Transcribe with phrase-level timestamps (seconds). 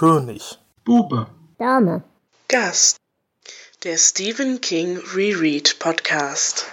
[0.00, 0.56] König.
[0.82, 1.26] Bube.
[1.58, 2.02] Dame.
[2.48, 2.96] Gast.
[3.84, 6.64] Der Stephen King Reread Podcast.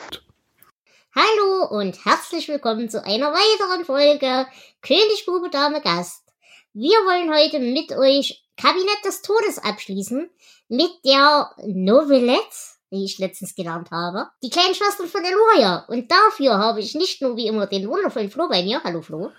[1.13, 4.47] Hallo und herzlich willkommen zu einer weiteren Folge
[4.81, 6.23] König, Bube, Dame, Gast.
[6.71, 10.29] Wir wollen heute mit euch Kabinett des Todes abschließen
[10.69, 12.55] mit der Novelette,
[12.91, 15.83] die ich letztens gelernt habe, die kleinen Schwestern von Eloria.
[15.89, 19.33] Und dafür habe ich nicht nur wie immer den wundervollen Flo bei mir, hallo Flo,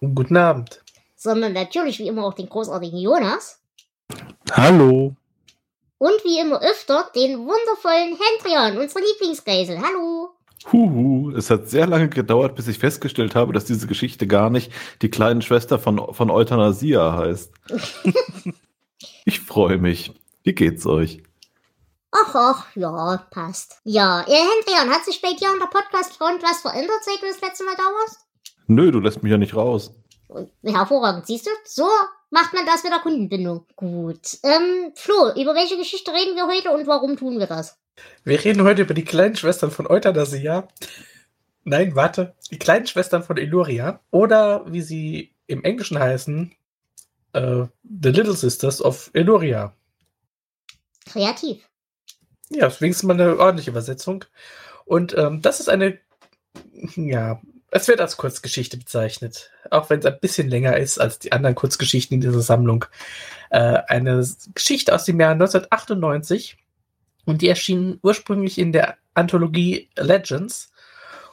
[0.00, 0.83] Guten Abend.
[1.24, 3.58] Sondern natürlich wie immer auch den großartigen Jonas
[4.52, 5.16] Hallo.
[5.96, 9.80] und wie immer öfter den wundervollen Hendrian, unsere Lieblingsgeisel.
[9.80, 10.34] Hallo.
[10.70, 14.70] Huhu, es hat sehr lange gedauert, bis ich festgestellt habe, dass diese Geschichte gar nicht
[15.00, 17.52] die kleine Schwester von, von Euthanasia heißt.
[19.24, 20.12] ich freue mich.
[20.42, 21.22] Wie geht's euch?
[22.12, 23.80] Ach, ach, ja, passt.
[23.84, 27.40] Ja, äh, Hendrian, hat sich bei dir an der Podcast-Front was verändert, seit du das
[27.40, 28.20] letzte Mal da warst?
[28.66, 29.92] Nö, du lässt mich ja nicht raus.
[30.62, 31.50] Hervorragend, siehst du?
[31.64, 31.86] So
[32.30, 33.66] macht man das mit der Kundenbindung.
[33.76, 34.38] Gut.
[34.42, 37.78] Ähm, Flo, über welche Geschichte reden wir heute und warum tun wir das?
[38.24, 40.68] Wir reden heute über die kleinen Schwestern von Euthanasia.
[41.64, 42.34] Nein, warte.
[42.50, 44.00] Die kleinen Schwestern von Illuria.
[44.10, 46.54] Oder wie sie im Englischen heißen,
[47.32, 49.74] äh, The Little Sisters of Illuria.
[51.06, 51.68] Kreativ.
[52.50, 54.24] Ja, ist wenigstens mal eine ordentliche Übersetzung.
[54.84, 55.98] Und ähm, das ist eine,
[56.96, 57.40] ja,
[57.74, 59.50] es wird als Kurzgeschichte bezeichnet.
[59.68, 62.84] Auch wenn es ein bisschen länger ist als die anderen Kurzgeschichten in dieser Sammlung.
[63.50, 66.56] Äh, eine Geschichte aus dem Jahr 1998.
[67.24, 70.70] Und die erschien ursprünglich in der Anthologie Legends.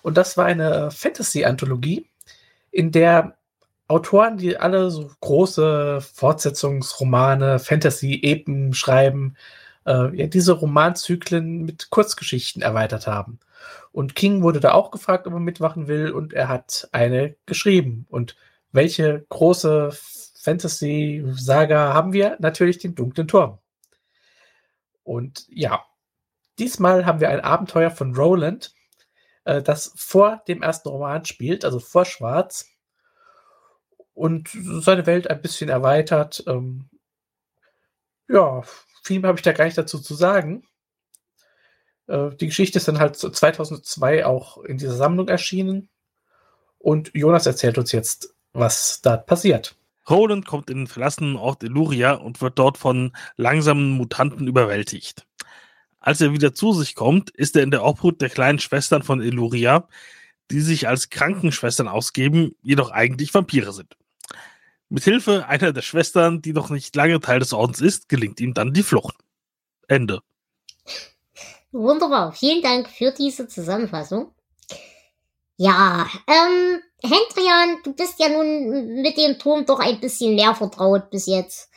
[0.02, 2.08] Und das war eine Fantasy-Anthologie,
[2.72, 3.38] in der
[3.88, 9.36] Autoren, die alle so große Fortsetzungsromane, Fantasy-Epen schreiben,
[9.86, 13.40] äh, ja, diese Romanzyklen mit Kurzgeschichten erweitert haben.
[13.92, 18.06] Und King wurde da auch gefragt, ob er mitmachen will, und er hat eine geschrieben.
[18.10, 18.36] Und
[18.72, 19.92] welche große
[20.36, 22.38] Fantasy-Saga haben wir?
[22.40, 23.60] Natürlich den dunklen Turm.
[25.04, 25.84] Und ja,
[26.58, 28.74] diesmal haben wir ein Abenteuer von Roland,
[29.44, 32.68] äh, das vor dem ersten Roman spielt, also vor Schwarz.
[34.14, 36.44] Und seine Welt ein bisschen erweitert.
[36.48, 36.90] Ähm,
[38.30, 38.64] ja,
[39.04, 40.64] viel mehr habe ich da gar nicht dazu zu sagen.
[42.08, 45.90] Äh, die Geschichte ist dann halt 2002 auch in dieser Sammlung erschienen.
[46.78, 49.76] Und Jonas erzählt uns jetzt, was da passiert.
[50.10, 55.28] Roland kommt in den verlassenen Ort Illuria und wird dort von langsamen Mutanten überwältigt.
[56.00, 59.22] Als er wieder zu sich kommt, ist er in der Obhut der kleinen Schwestern von
[59.22, 59.88] Illuria,
[60.50, 63.96] die sich als Krankenschwestern ausgeben, jedoch eigentlich Vampire sind.
[64.92, 68.54] Mit Hilfe einer der Schwestern, die noch nicht lange Teil des Ordens ist, gelingt ihm
[68.54, 69.16] dann die Flucht.
[69.88, 70.20] Ende.
[71.72, 72.34] Wunderbar.
[72.34, 74.34] Vielen Dank für diese Zusammenfassung.
[75.56, 81.10] Ja, ähm, Hendrian, du bist ja nun mit dem Turm doch ein bisschen mehr vertraut
[81.10, 81.70] bis jetzt.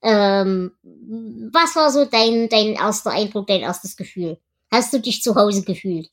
[0.00, 4.38] Ähm, was war so dein, dein erster Eindruck, dein erstes Gefühl?
[4.70, 6.10] Hast du dich zu Hause gefühlt?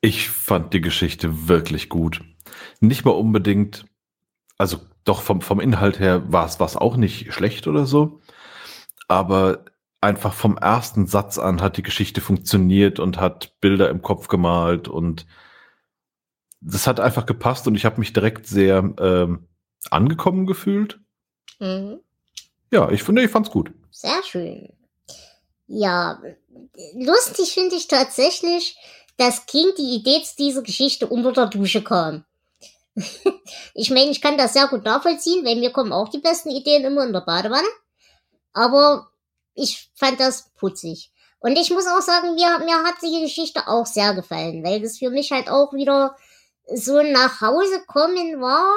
[0.00, 2.22] Ich fand die Geschichte wirklich gut.
[2.80, 3.84] Nicht mal unbedingt,
[4.60, 8.20] also doch vom, vom Inhalt her war es auch nicht schlecht oder so,
[9.08, 9.64] aber
[10.02, 14.86] einfach vom ersten Satz an hat die Geschichte funktioniert und hat Bilder im Kopf gemalt
[14.86, 15.24] und
[16.60, 19.48] das hat einfach gepasst und ich habe mich direkt sehr ähm,
[19.90, 21.00] angekommen gefühlt.
[21.58, 22.00] Mhm.
[22.70, 23.72] Ja, ich finde, ich fand's gut.
[23.90, 24.74] Sehr schön.
[25.68, 26.20] Ja,
[26.94, 28.76] lustig finde ich tatsächlich,
[29.16, 32.26] dass King die Idee zu dieser Geschichte unter der Dusche kam.
[33.74, 36.84] ich meine, ich kann das sehr gut nachvollziehen, weil mir kommen auch die besten Ideen
[36.84, 37.68] immer in der Badewanne.
[38.52, 39.10] Aber
[39.54, 41.10] ich fand das putzig.
[41.38, 44.98] Und ich muss auch sagen, mir, mir hat die Geschichte auch sehr gefallen, weil das
[44.98, 46.16] für mich halt auch wieder
[46.72, 48.70] so nach Hause kommen war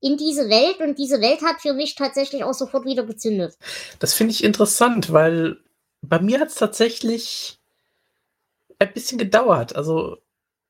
[0.00, 3.56] in diese Welt und diese Welt hat für mich tatsächlich auch sofort wieder gezündet.
[3.98, 5.58] Das finde ich interessant, weil
[6.02, 7.58] bei mir hat es tatsächlich
[8.78, 9.74] ein bisschen gedauert.
[9.74, 10.18] Also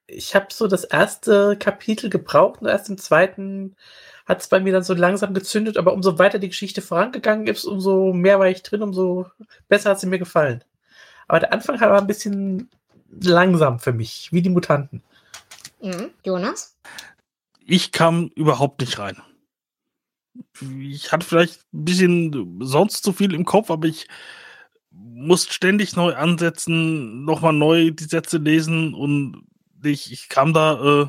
[0.08, 3.76] ich habe so das erste Kapitel gebraucht und erst im zweiten
[4.26, 7.64] hat es bei mir dann so langsam gezündet, aber umso weiter die Geschichte vorangegangen ist,
[7.64, 9.26] umso mehr war ich drin, umso
[9.69, 10.64] besser hat sie mir gefallen.
[11.28, 12.69] Aber der Anfang war ein bisschen
[13.20, 15.02] langsam für mich, wie die Mutanten.
[15.81, 16.11] Mhm.
[16.25, 16.76] Jonas?
[17.66, 19.20] Ich kam überhaupt nicht rein.
[20.81, 24.08] Ich hatte vielleicht ein bisschen sonst zu viel im Kopf, aber ich
[24.90, 29.44] musste ständig neu ansetzen, nochmal neu die Sätze lesen und
[29.82, 31.06] ich, ich kam da äh,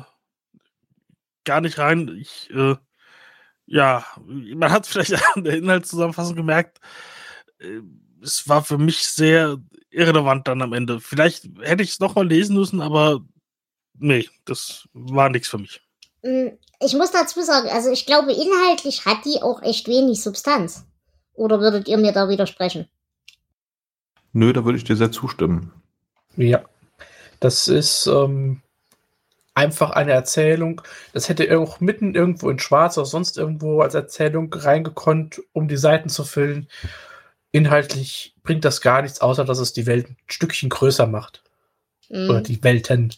[1.44, 2.08] gar nicht rein.
[2.20, 2.76] Ich, äh,
[3.66, 6.80] ja, man hat vielleicht an der Inhaltszusammenfassung gemerkt,
[7.58, 7.80] äh,
[8.22, 9.58] es war für mich sehr
[9.90, 11.00] irrelevant dann am Ende.
[11.00, 13.20] Vielleicht hätte ich es nochmal lesen müssen, aber
[13.98, 15.80] nee, das war nichts für mich.
[16.22, 16.48] Mm,
[16.80, 20.84] Ich muss dazu sagen, also ich glaube, inhaltlich hat die auch echt wenig Substanz.
[21.34, 22.88] Oder würdet ihr mir da widersprechen?
[24.32, 25.72] Nö, da würde ich dir sehr zustimmen.
[26.36, 26.62] Ja.
[27.40, 28.62] Das ist ähm,
[29.54, 30.82] einfach eine Erzählung.
[31.12, 35.76] Das hätte auch mitten irgendwo in Schwarz oder sonst irgendwo als Erzählung reingekonnt, um die
[35.76, 36.68] Seiten zu füllen.
[37.52, 41.42] Inhaltlich bringt das gar nichts, außer dass es die Welt ein Stückchen größer macht.
[42.08, 42.30] Mhm.
[42.30, 43.14] Oder die Welten.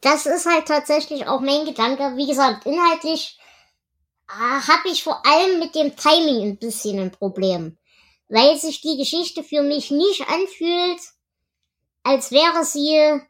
[0.00, 2.16] das ist halt tatsächlich auch mein Gedanke.
[2.16, 3.38] Wie gesagt, inhaltlich
[4.28, 7.76] äh, habe ich vor allem mit dem Timing ein bisschen ein Problem.
[8.28, 11.00] Weil sich die Geschichte für mich nicht anfühlt,
[12.02, 13.20] als wäre sie.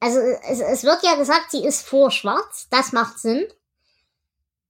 [0.00, 3.46] Also es, es wird ja gesagt, sie ist vor schwarz, das macht Sinn.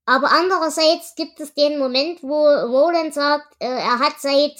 [0.04, 4.56] Aber andererseits gibt es den Moment, wo Roland sagt, äh, er hat seit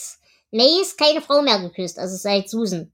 [0.51, 2.93] Mace keine Frau mehr geküsst, also seit Susan.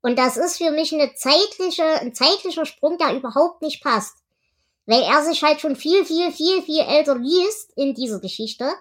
[0.00, 4.16] Und das ist für mich eine zeitliche, ein zeitlicher Sprung, der überhaupt nicht passt.
[4.86, 8.72] Weil er sich halt schon viel, viel, viel, viel älter liest in dieser Geschichte.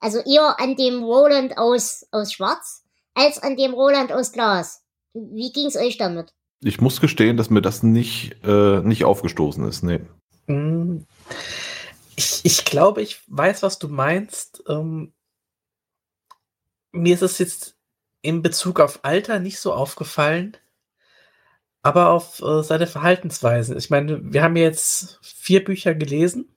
[0.00, 2.82] Also eher an dem Roland aus, aus Schwarz,
[3.14, 4.82] als an dem Roland aus Glas.
[5.14, 6.34] Wie ging's euch damit?
[6.60, 9.82] Ich muss gestehen, dass mir das nicht, äh, nicht aufgestoßen ist.
[9.82, 10.00] Nee.
[10.46, 11.04] Mm,
[12.16, 14.62] Ich, ich glaube, ich weiß, was du meinst.
[14.68, 15.12] Ähm,
[16.92, 17.76] mir ist es jetzt
[18.22, 20.56] in Bezug auf Alter nicht so aufgefallen,
[21.82, 23.76] aber auf äh, seine Verhaltensweisen.
[23.78, 26.56] Ich meine, wir haben jetzt vier Bücher gelesen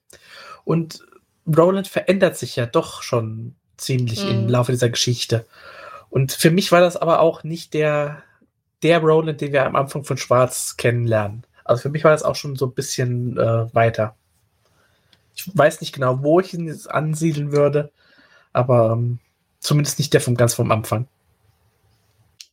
[0.65, 1.05] und
[1.45, 4.49] Roland verändert sich ja doch schon ziemlich im Mhm.
[4.49, 5.45] Laufe dieser Geschichte.
[6.09, 8.23] Und für mich war das aber auch nicht der,
[8.83, 11.45] der Roland, den wir am Anfang von Schwarz kennenlernen.
[11.63, 14.15] Also für mich war das auch schon so ein bisschen äh, weiter.
[15.35, 17.91] Ich weiß nicht genau, wo ich ihn jetzt ansiedeln würde,
[18.53, 19.19] aber ähm,
[19.59, 21.07] zumindest nicht der vom ganz vom Anfang.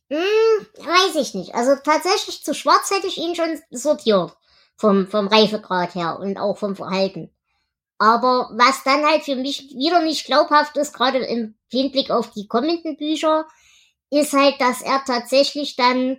[0.09, 1.55] Hm, weiß ich nicht.
[1.55, 4.35] Also tatsächlich zu Schwarz hätte ich ihn schon sortiert.
[4.75, 7.29] Vom, vom Reifegrad her und auch vom Verhalten.
[7.97, 12.47] Aber was dann halt für mich wieder nicht glaubhaft ist, gerade im Hinblick auf die
[12.47, 13.45] kommenden Bücher,
[14.11, 16.17] ist halt, dass er tatsächlich dann,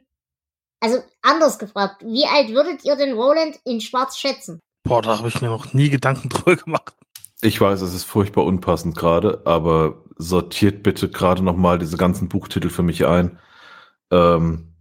[0.81, 4.60] also anders gefragt, wie alt würdet ihr den Roland in Schwarz schätzen?
[4.84, 6.94] Boah, da habe ich mir noch nie Gedanken drüber gemacht.
[7.42, 12.28] Ich weiß, es ist furchtbar unpassend gerade, aber sortiert bitte gerade noch mal diese ganzen
[12.28, 13.38] Buchtitel für mich ein.
[14.10, 14.75] Ähm,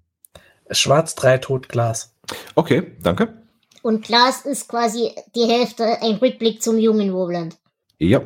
[0.72, 2.16] Schwarz 3 Totglas.
[2.56, 3.40] okay, danke.
[3.82, 7.58] Und Glas ist quasi die Hälfte ein Rückblick zum jungen Roland.
[7.98, 8.22] Ja,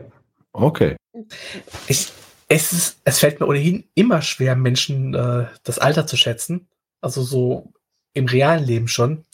[0.52, 0.96] okay.
[1.88, 2.12] Ich,
[2.54, 6.68] es, ist, es fällt mir ohnehin immer schwer, Menschen äh, das Alter zu schätzen.
[7.02, 7.74] Also so
[8.14, 9.26] im realen Leben schon.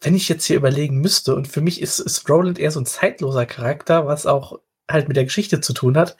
[0.00, 2.86] Wenn ich jetzt hier überlegen müsste, und für mich ist, ist Roland eher so ein
[2.86, 4.58] zeitloser Charakter, was auch
[4.90, 6.16] halt mit der Geschichte zu tun hat.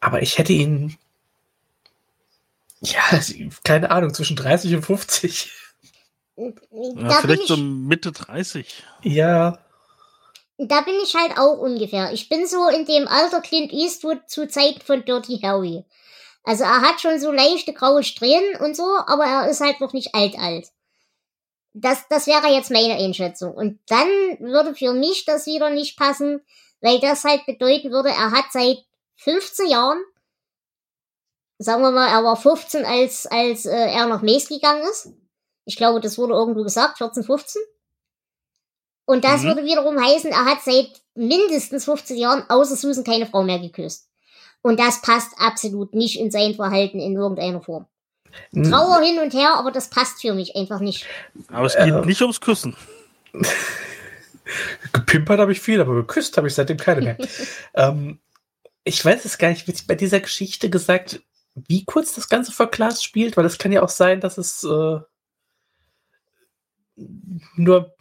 [0.00, 0.96] Aber ich hätte ihn,
[2.80, 3.02] ja,
[3.64, 5.52] keine Ahnung, zwischen 30 und 50.
[6.36, 8.84] Ja, vielleicht ich so Mitte 30.
[9.02, 9.58] Ja,
[10.56, 12.12] Da bin ich halt auch ungefähr.
[12.12, 15.84] Ich bin so in dem Alter Clint Eastwood zu Zeiten von Dirty Harry.
[16.44, 19.92] Also er hat schon so leichte graue Strähnen und so, aber er ist halt noch
[19.92, 20.68] nicht alt alt.
[21.72, 23.52] Das, das wäre jetzt meine Einschätzung.
[23.54, 24.08] Und dann
[24.38, 26.40] würde für mich das wieder nicht passen,
[26.80, 28.84] weil das halt bedeuten würde, er hat seit
[29.16, 29.98] 15 Jahren,
[31.58, 35.08] sagen wir mal, er war 15, als, als äh, er nach Mace gegangen ist.
[35.64, 37.62] Ich glaube, das wurde irgendwo gesagt, 14, 15.
[39.06, 39.48] Und das Mhm.
[39.48, 44.08] würde wiederum heißen, er hat seit mindestens 15 Jahren außer Susan keine Frau mehr geküsst.
[44.62, 47.86] Und das passt absolut nicht in sein Verhalten in irgendeiner Form.
[48.52, 51.06] Trauer hin und her, aber das passt für mich einfach nicht.
[51.48, 52.04] Aber es geht Äh.
[52.06, 52.74] nicht ums Küssen.
[54.92, 57.16] Gepimpert habe ich viel, aber geküsst habe ich seitdem keine mehr.
[57.74, 58.18] ähm,
[58.84, 61.22] ich weiß es gar nicht, wird bei dieser Geschichte gesagt,
[61.54, 64.64] wie kurz das Ganze vor Glas spielt, weil es kann ja auch sein, dass es
[64.64, 64.98] äh,
[67.56, 67.94] nur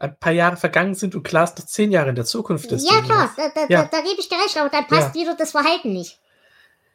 [0.00, 2.88] ein paar Jahre vergangen sind und Glas noch zehn Jahre in der Zukunft ist.
[2.88, 3.82] Ja, oder klar, da, da, Ja.
[3.84, 6.20] da, da gebe ich dir recht, aber dann passt wieder das Verhalten nicht.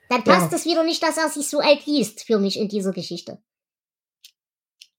[0.10, 0.36] Dann Ja.
[0.36, 3.42] passt es wieder nicht, dass er sich so alt liest für mich in dieser Geschichte.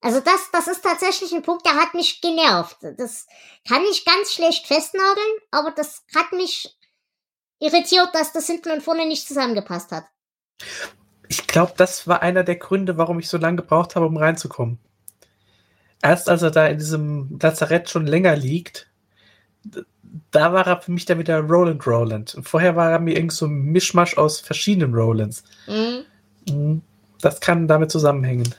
[0.00, 2.76] Also das, das ist tatsächlich ein Punkt, der hat mich genervt.
[2.98, 3.26] Das
[3.66, 6.76] kann ich ganz schlecht festnageln, aber das hat mich
[7.58, 10.04] irritiert, dass das hinten und vorne nicht zusammengepasst hat.
[11.28, 14.78] Ich glaube, das war einer der Gründe, warum ich so lange gebraucht habe, um reinzukommen.
[16.02, 18.88] Erst als er da in diesem Lazarett schon länger liegt,
[20.30, 22.34] da war er für mich dann wieder Roland Roland.
[22.34, 25.42] Und vorher war er mir irgend so ein Mischmasch aus verschiedenen Rolands.
[25.66, 26.04] Mhm.
[26.48, 26.82] Mhm.
[27.20, 28.54] Das kann damit zusammenhängen.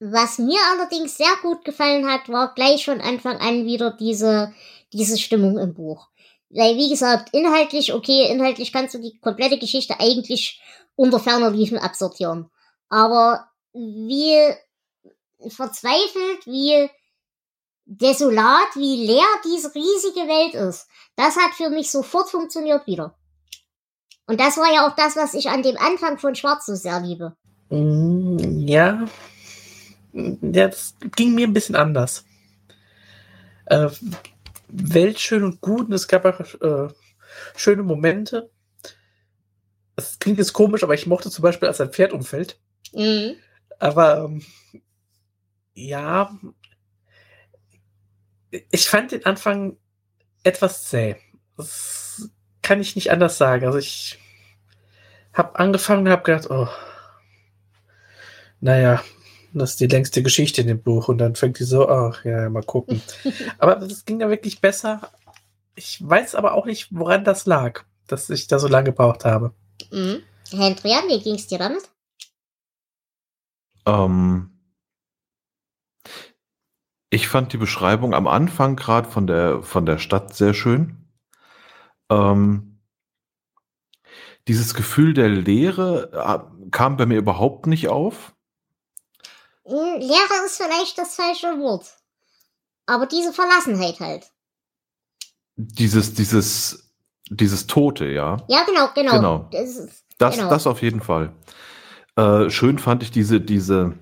[0.00, 4.52] Was mir allerdings sehr gut gefallen hat, war gleich von Anfang an wieder diese,
[4.92, 6.08] diese Stimmung im Buch.
[6.50, 10.60] Weil, wie gesagt, inhaltlich, okay, inhaltlich kannst du die komplette Geschichte eigentlich
[10.94, 12.50] unter ferner Liefen absortieren.
[12.88, 14.36] Aber wie
[15.50, 16.88] verzweifelt, wie
[17.86, 23.16] desolat, wie leer diese riesige Welt ist, das hat für mich sofort funktioniert wieder.
[24.26, 27.00] Und das war ja auch das, was ich an dem Anfang von Schwarz so sehr
[27.00, 27.36] liebe.
[27.68, 29.06] Mm, Ja.
[30.12, 32.24] Ja, das ging mir ein bisschen anders.
[33.66, 33.88] Äh,
[34.68, 36.88] Welt schön und gut und es gab auch äh,
[37.56, 38.50] schöne Momente.
[39.96, 42.60] Es klingt jetzt komisch, aber ich mochte zum Beispiel, als ein Pferd umfällt.
[42.92, 43.36] Mhm.
[43.78, 44.42] Aber ähm,
[45.74, 46.36] ja,
[48.70, 49.76] ich fand den Anfang
[50.42, 51.16] etwas zäh.
[51.56, 52.30] Das
[52.62, 53.66] kann ich nicht anders sagen.
[53.66, 54.18] Also ich
[55.32, 56.68] habe angefangen und habe gedacht, oh,
[58.60, 59.02] naja,
[59.52, 61.08] das ist die längste Geschichte in dem Buch.
[61.08, 63.02] Und dann fängt die so, ach ja, mal gucken.
[63.58, 65.10] aber das ging ja wirklich besser.
[65.74, 69.52] Ich weiß aber auch nicht, woran das lag, dass ich da so lange gebraucht habe.
[69.90, 70.22] Mhm.
[70.50, 71.82] Hendrian, wie ging's dir damit?
[73.86, 74.53] Ähm,
[77.14, 81.06] ich fand die Beschreibung am Anfang gerade von der, von der Stadt sehr schön.
[82.10, 82.80] Ähm,
[84.48, 88.34] dieses Gefühl der Leere äh, kam bei mir überhaupt nicht auf.
[89.64, 91.86] Hm, Lehre ist vielleicht das falsche Wort.
[92.86, 94.30] Aber diese Verlassenheit halt.
[95.56, 96.92] Dieses, dieses,
[97.30, 98.38] dieses Tote, ja.
[98.48, 99.12] Ja, genau, genau.
[99.12, 99.48] Genau.
[99.52, 100.50] Das ist, Das, Genau.
[100.50, 101.32] das auf jeden Fall.
[102.16, 103.94] Äh, schön fand ich diese, diese,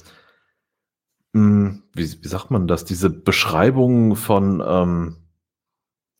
[1.32, 5.16] wie, wie sagt man das, diese Beschreibung von, ähm,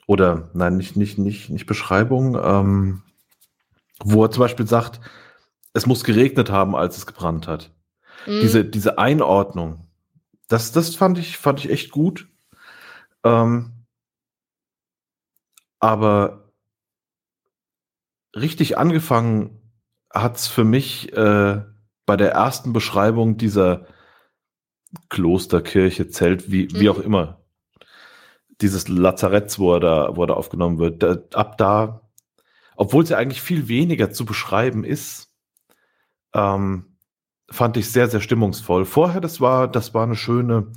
[0.07, 3.03] oder nein, nicht, nicht, nicht, nicht Beschreibung, ähm,
[4.03, 5.01] wo er zum Beispiel sagt,
[5.75, 7.71] es muss geregnet haben, als es gebrannt hat.
[8.27, 8.41] Mhm.
[8.41, 9.87] Diese, diese Einordnung,
[10.49, 12.29] das, das fand ich, fand ich echt gut.
[13.25, 13.73] Ähm,
[15.79, 16.53] aber
[18.35, 19.59] richtig angefangen
[20.13, 21.63] hat's für mich äh,
[22.07, 23.87] bei der ersten Beschreibung dieser
[25.09, 26.91] Klosterkirche, Zelt, wie, wie Mhm.
[26.91, 27.41] auch immer.
[28.61, 31.03] Dieses Lazaretts, wo er da, wo er da aufgenommen wird.
[31.03, 32.09] Da, ab da,
[32.77, 35.33] obwohl es ja eigentlich viel weniger zu beschreiben ist,
[36.35, 36.97] ähm,
[37.51, 38.85] fand ich sehr, sehr stimmungsvoll.
[38.85, 40.73] Vorher, das war, das war eine schöne,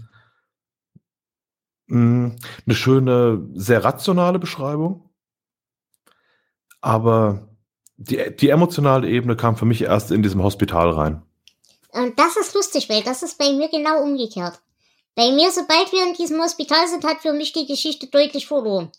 [1.88, 5.10] mh, eine schöne, sehr rationale Beschreibung.
[6.82, 7.50] Aber
[7.98, 11.22] die, die emotionale Ebene kam für mich erst in diesem Hospital rein.
[11.96, 14.60] Und das ist lustig, weil das ist bei mir genau umgekehrt.
[15.16, 18.92] Bei mir, sobald wir in diesem Hospital sind, hat für mich die Geschichte deutlich verloren.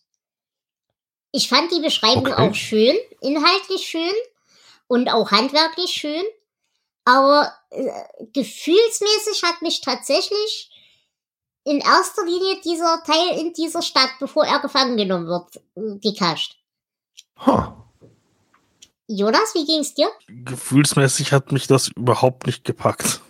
[1.31, 2.49] Ich fand die Beschreibung Okay.
[2.49, 4.15] auch schön, inhaltlich schön
[4.89, 6.23] und auch handwerklich schön,
[7.05, 7.91] aber äh,
[8.33, 10.71] gefühlsmäßig hat mich tatsächlich
[11.65, 16.57] in erster Linie dieser Teil in dieser Stadt, bevor er gefangen genommen wird, äh, gekascht.
[19.09, 20.09] Jonas, wie ging's dir?
[20.29, 23.21] Gefühlsmäßig hat mich das überhaupt nicht gepackt.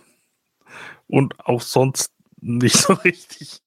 [1.07, 3.61] Und auch sonst nicht so richtig.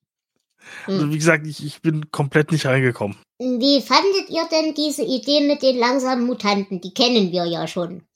[0.86, 1.12] Also Hm.
[1.12, 3.16] wie gesagt, ich, ich bin komplett nicht reingekommen.
[3.38, 6.80] Wie fandet ihr denn diese Idee mit den langsamen Mutanten?
[6.80, 8.06] Die kennen wir ja schon.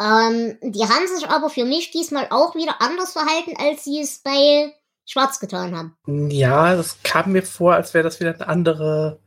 [0.00, 4.20] Ähm, die haben sich aber für mich diesmal auch wieder anders verhalten, als sie es
[4.20, 4.72] bei
[5.04, 6.30] Schwarz getan haben.
[6.30, 9.20] Ja, das kam mir vor, als wäre das wieder eine andere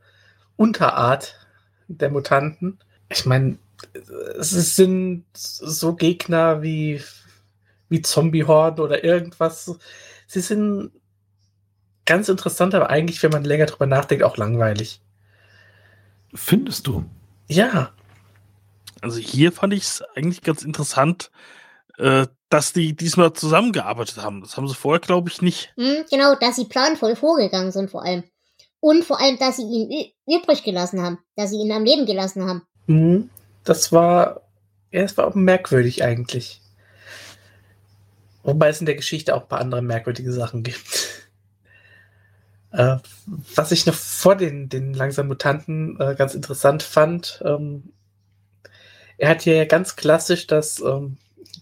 [0.56, 1.36] Unterart
[1.88, 2.80] der Mutanten.
[3.14, 3.58] Ich meine,
[4.40, 7.02] es sind so Gegner wie,
[7.90, 9.78] wie Zombie-Horden oder irgendwas.
[10.28, 10.92] Sie sind
[12.06, 15.02] ganz interessant, aber eigentlich, wenn man länger drüber nachdenkt, auch langweilig.
[16.34, 17.06] Findest du?
[17.48, 17.94] Ja,
[19.02, 21.30] Also hier fand ich es eigentlich ganz interessant,
[21.98, 24.42] äh, dass die diesmal zusammengearbeitet haben.
[24.42, 25.74] Das haben sie vorher, glaube ich, nicht.
[25.76, 28.24] Hm, genau, dass sie planvoll vorgegangen sind vor allem.
[28.80, 31.20] Und vor allem, dass sie ihn übrig gelassen haben.
[31.36, 32.64] Dass sie ihn am Leben gelassen haben.
[32.88, 33.30] Mhm.
[33.64, 34.42] das war,
[34.92, 36.62] ja, es war auch merkwürdig eigentlich.
[38.44, 41.10] Wobei es in der Geschichte auch ein paar andere merkwürdige Sachen gibt.
[42.76, 42.98] Äh,
[43.54, 47.94] was ich noch vor den, den langsamen Mutanten äh, ganz interessant fand, ähm,
[49.20, 51.18] er hat hier ja ganz klassisch das, ähm,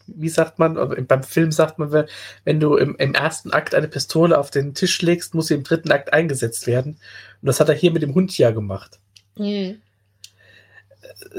[0.07, 0.75] wie sagt man,
[1.07, 5.01] beim Film sagt man, wenn- du im, im ersten Akt eine Pistole auf den Tisch
[5.01, 6.93] legst, muss sie im dritten Akt eingesetzt werden.
[7.41, 8.99] Und das hat er hier mit dem Hund ja gemacht.
[9.35, 9.81] Hm.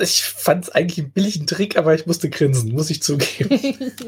[0.01, 3.93] Ich fand es eigentlich einen billigen Trick, aber ich musste grinsen, muss ich zugeben.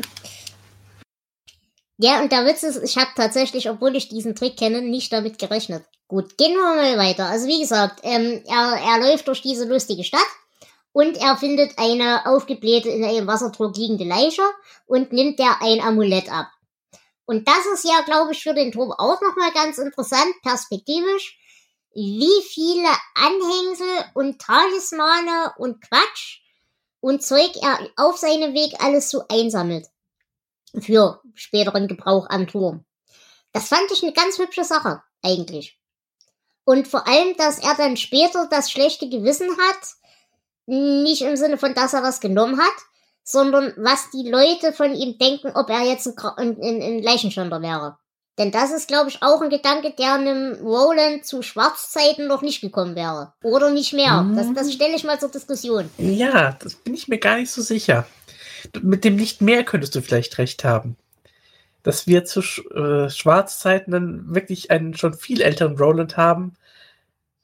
[1.96, 5.38] Ja, und der Witz ist, ich habe tatsächlich, obwohl ich diesen Trick kenne, nicht damit
[5.38, 5.84] gerechnet.
[6.08, 7.26] Gut, gehen wir mal weiter.
[7.26, 10.20] Also wie gesagt, ähm, er, er läuft durch diese lustige Stadt
[10.92, 14.42] und er findet eine aufgeblähte, in einem Wasserdruck liegende Leiche
[14.86, 16.48] und nimmt der ein Amulett ab.
[17.26, 21.38] Und das ist ja, glaube ich, für den Turm auch nochmal ganz interessant, perspektivisch,
[21.94, 26.40] wie viele Anhängsel und Talismane und Quatsch
[27.00, 29.86] und Zeug er auf seinem Weg alles so einsammelt
[30.80, 32.84] für späteren Gebrauch am Turm.
[33.52, 35.78] Das fand ich eine ganz hübsche Sache, eigentlich.
[36.64, 39.88] Und vor allem, dass er dann später das schlechte Gewissen hat,
[40.66, 42.74] nicht im Sinne von, dass er was genommen hat,
[43.22, 47.98] sondern was die Leute von ihm denken, ob er jetzt ein, ein, ein, Leichenschänder wäre.
[48.36, 52.60] Denn das ist, glaube ich, auch ein Gedanke, der einem Roland zu Schwarzzeiten noch nicht
[52.60, 53.32] gekommen wäre.
[53.42, 54.22] Oder nicht mehr.
[54.22, 54.36] Mhm.
[54.36, 55.88] Das, das stelle ich mal zur Diskussion.
[55.98, 58.06] Ja, das bin ich mir gar nicht so sicher.
[58.82, 60.96] Mit dem nicht mehr könntest du vielleicht recht haben.
[61.84, 66.54] Dass wir zu äh, Schwarzzeiten dann wirklich einen schon viel älteren Roland haben,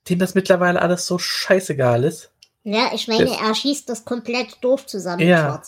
[0.09, 2.33] dem das mittlerweile alles so scheißegal ist.
[2.65, 5.21] Ja, ich meine, der, er schießt das komplett doof zusammen.
[5.21, 5.63] Ja,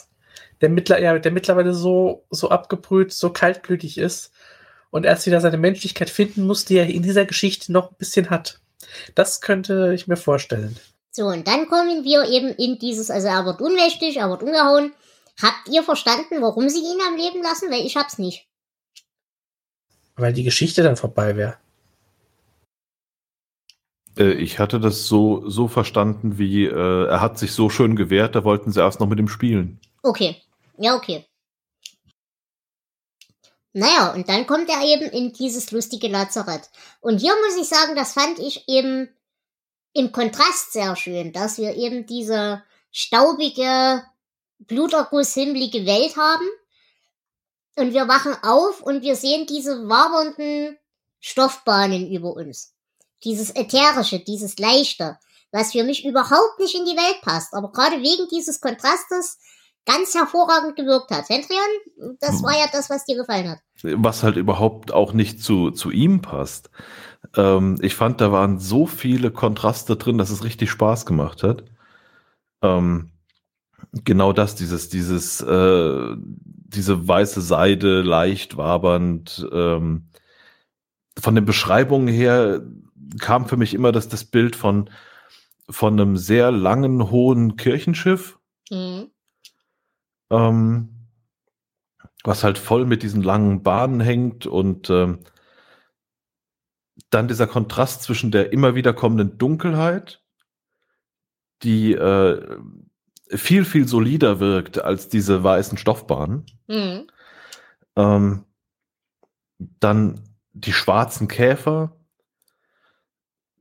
[0.60, 4.32] der, mittler, ja, der mittlerweile so, so abgebrüht, so kaltblütig ist
[4.92, 8.30] und erst wieder seine Menschlichkeit finden muss, die er in dieser Geschichte noch ein bisschen
[8.30, 8.60] hat.
[9.14, 10.76] Das könnte ich mir vorstellen.
[11.10, 14.92] So, und dann kommen wir eben in dieses, also er wird unmächtig, er wird umgehauen.
[15.42, 17.70] Habt ihr verstanden, warum sie ihn am Leben lassen?
[17.70, 18.46] Weil ich hab's nicht.
[20.14, 21.56] Weil die Geschichte dann vorbei wäre.
[24.18, 28.34] Äh, ich hatte das so, so verstanden, wie äh, er hat sich so schön gewehrt,
[28.34, 29.80] da wollten sie erst noch mit ihm spielen.
[30.02, 30.36] Okay.
[30.76, 31.24] Ja, okay.
[33.72, 36.68] Naja, und dann kommt er eben in dieses lustige Lazarett.
[37.00, 39.08] Und hier muss ich sagen, das fand ich eben
[39.94, 44.04] im Kontrast sehr schön, dass wir eben diese staubige,
[44.58, 46.48] blutergusshimmelige Welt haben.
[47.76, 50.78] Und wir wachen auf und wir sehen diese wabernden
[51.20, 52.74] Stoffbahnen über uns.
[53.24, 55.18] Dieses Ätherische, dieses Leichte,
[55.50, 57.54] was für mich überhaupt nicht in die Welt passt.
[57.54, 59.38] Aber gerade wegen dieses Kontrastes
[59.84, 61.28] ganz hervorragend gewirkt hat.
[61.28, 63.58] Hendrian, das war ja das, was dir gefallen hat.
[63.82, 66.70] Was halt überhaupt auch nicht zu, zu ihm passt.
[67.36, 71.64] Ähm, ich fand, da waren so viele Kontraste drin, dass es richtig Spaß gemacht hat.
[72.62, 73.10] Ähm,
[74.04, 79.46] genau das, dieses, dieses, äh, diese weiße Seide, leicht wabernd.
[79.52, 80.08] Ähm,
[81.18, 82.62] von den Beschreibungen her
[83.20, 84.88] kam für mich immer das, das Bild von,
[85.68, 88.38] von einem sehr langen, hohen Kirchenschiff.
[88.70, 89.10] Mhm
[90.32, 90.88] ähm,
[92.24, 95.20] was halt voll mit diesen langen Bahnen hängt und ähm,
[97.10, 100.22] dann dieser Kontrast zwischen der immer wieder kommenden Dunkelheit,
[101.62, 102.58] die äh,
[103.28, 106.46] viel, viel solider wirkt als diese weißen Stoffbahnen.
[106.66, 107.06] Mhm.
[107.96, 108.44] Ähm,
[109.58, 111.96] dann die schwarzen Käfer.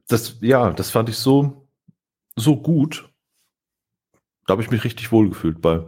[0.08, 1.68] Das, ja, das fand ich so,
[2.36, 3.10] so gut.
[4.46, 5.86] Da habe ich mich richtig wohl gefühlt bei.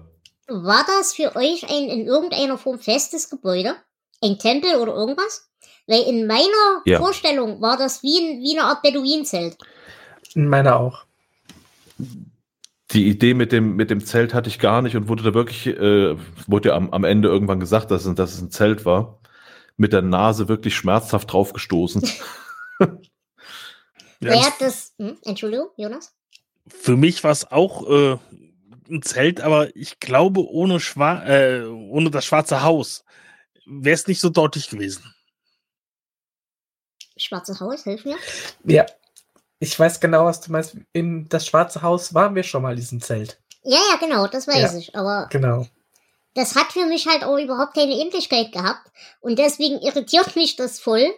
[0.47, 3.75] War das für euch ein in irgendeiner Form festes Gebäude?
[4.21, 5.49] Ein Tempel oder irgendwas?
[5.87, 6.97] Weil in meiner ja.
[6.97, 9.57] Vorstellung war das wie, ein, wie eine Art Beduinenzelt.
[10.33, 11.05] In meiner auch.
[12.91, 15.67] Die Idee mit dem, mit dem Zelt hatte ich gar nicht und wurde da wirklich,
[15.67, 16.15] äh,
[16.47, 19.19] wurde ja am, am Ende irgendwann gesagt, dass, dass es ein Zelt war.
[19.77, 22.03] Mit der Nase wirklich schmerzhaft draufgestoßen.
[22.79, 22.87] ja,
[24.19, 24.93] Wer hat das?
[24.99, 25.17] Hm?
[25.23, 26.13] Entschuldigung, Jonas?
[26.67, 28.17] Für mich war es auch äh,
[28.89, 33.03] ein Zelt, aber ich glaube, ohne, Schwa äh, ohne das schwarze Haus
[33.65, 35.13] wäre es nicht so deutlich gewesen.
[37.15, 38.17] Schwarze Haus, hilf mir.
[38.63, 38.85] Ja,
[39.59, 40.75] ich weiß genau, was du meinst.
[40.91, 43.39] In das schwarze Haus waren wir schon mal in diesem Zelt.
[43.63, 44.95] Ja, ja, genau, das weiß ja, ich.
[44.95, 45.65] Aber genau.
[46.33, 48.91] das hat für mich halt auch überhaupt keine Ähnlichkeit gehabt.
[49.21, 51.13] Und deswegen irritiert mich das voll,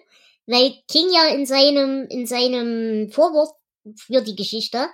[0.45, 3.55] weil King ja in seinem, in seinem Vorwort
[3.95, 4.89] für die Geschichte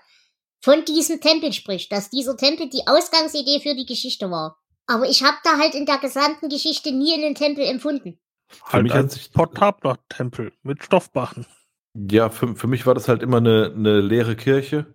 [0.62, 4.58] von diesem Tempel spricht, dass dieser Tempel die Ausgangsidee für die Geschichte war.
[4.88, 8.20] Aber ich habe da halt in der gesamten Geschichte nie einen Tempel empfunden.
[8.48, 11.46] Für halt mich ein Portabler-Tempel mit Stoffbachen.
[11.94, 14.86] Ja, für, für mich war das halt immer eine, eine leere Kirche.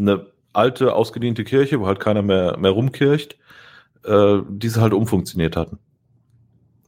[0.00, 3.36] Eine alte, ausgediente Kirche, wo halt keiner mehr, mehr rumkircht,
[4.04, 5.78] äh, die sie halt umfunktioniert hatten.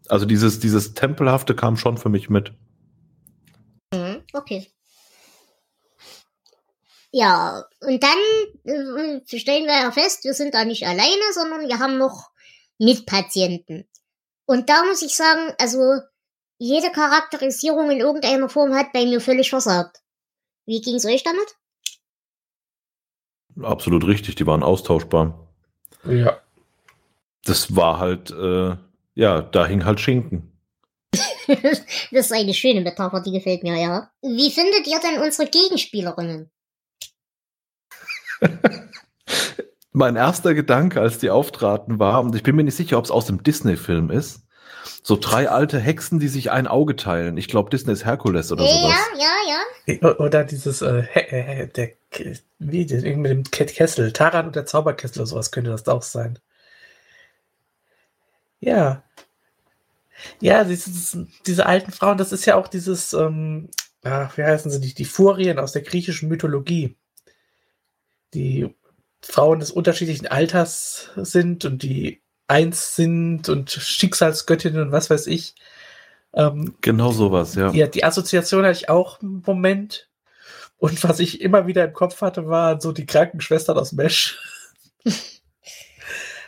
[0.09, 2.53] Also dieses, dieses Tempelhafte kam schon für mich mit.
[3.93, 4.67] Mhm, okay.
[7.17, 8.19] Ja, und dann
[8.65, 12.31] äh, stellen wir ja fest, wir sind da nicht alleine, sondern wir haben noch
[12.81, 13.89] Mitpatienten.
[14.47, 15.79] Und da muss ich sagen, also
[16.59, 20.03] jede Charakterisierung in irgendeiner Form hat bei mir völlig versagt.
[20.67, 21.57] Wie ging's euch damit?
[23.63, 25.55] Absolut richtig, die waren austauschbar.
[26.05, 26.43] Ja.
[27.45, 28.77] Das war halt, äh,
[29.15, 30.53] ja, da hing halt Schinken.
[31.47, 34.11] das ist eine schöne Metapher, die gefällt mir, ja.
[34.21, 36.51] Wie findet ihr denn unsere Gegenspielerinnen?
[39.93, 43.11] mein erster Gedanke, als die auftraten, war, und ich bin mir nicht sicher, ob es
[43.11, 44.45] aus dem Disney-Film ist,
[45.03, 47.37] so drei alte Hexen, die sich ein Auge teilen.
[47.37, 48.95] Ich glaube, Disney ist Herkules oder sowas.
[49.19, 49.27] Ja,
[49.87, 50.19] ja, ja.
[50.19, 51.91] Oder dieses, äh, äh, der,
[52.59, 56.39] wie, mit dem Kessel, Taran und der Zauberkessel oder sowas könnte das auch sein.
[58.61, 59.03] Ja.
[60.41, 63.69] Ja, dieses, diese alten Frauen, das ist ja auch dieses, ähm,
[64.03, 66.97] ach, wie heißen sie, die, die Furien aus der griechischen Mythologie.
[68.35, 68.75] Die
[69.23, 75.55] Frauen des unterschiedlichen Alters sind und die eins sind und Schicksalsgöttinnen und was weiß ich.
[76.35, 77.71] Ähm, genau sowas, ja.
[77.73, 80.11] Ja, die Assoziation hatte ich auch im Moment.
[80.77, 84.39] Und was ich immer wieder im Kopf hatte, waren so die Krankenschwestern aus Mesh.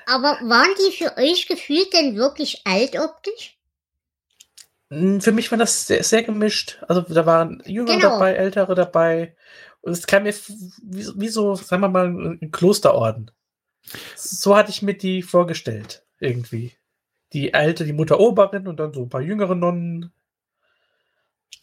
[0.07, 3.57] Aber waren die für euch gefühlt denn wirklich altoptisch?
[4.90, 6.79] Hm, für mich war das sehr, sehr gemischt.
[6.88, 8.11] Also da waren Jüngere genau.
[8.11, 9.37] dabei, Ältere dabei.
[9.87, 13.31] Und es kam mir wie, wie, so, sagen wir mal, ein Klosterorden.
[14.16, 16.77] So hatte ich mir die vorgestellt, irgendwie.
[17.33, 20.12] Die alte, die Mutter Oberin und dann so ein paar jüngere Nonnen.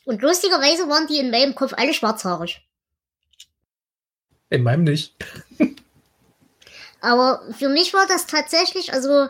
[0.06, 2.66] Und lustigerweise waren die in meinem Kopf alle schwarzhaarig.
[4.50, 5.18] In meinem nicht.
[7.02, 9.28] Aber für mich war das tatsächlich, also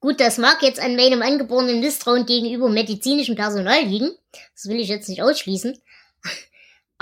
[0.00, 4.12] gut, das mag jetzt an meinem angeborenen Misstrauen gegenüber medizinischem Personal liegen.
[4.54, 5.78] Das will ich jetzt nicht ausschließen.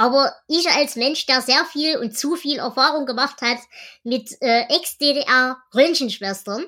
[0.01, 3.59] Aber ich als Mensch, der sehr viel und zu viel Erfahrung gemacht hat
[4.03, 6.65] mit äh, Ex-DDR-Röntgenschwestern,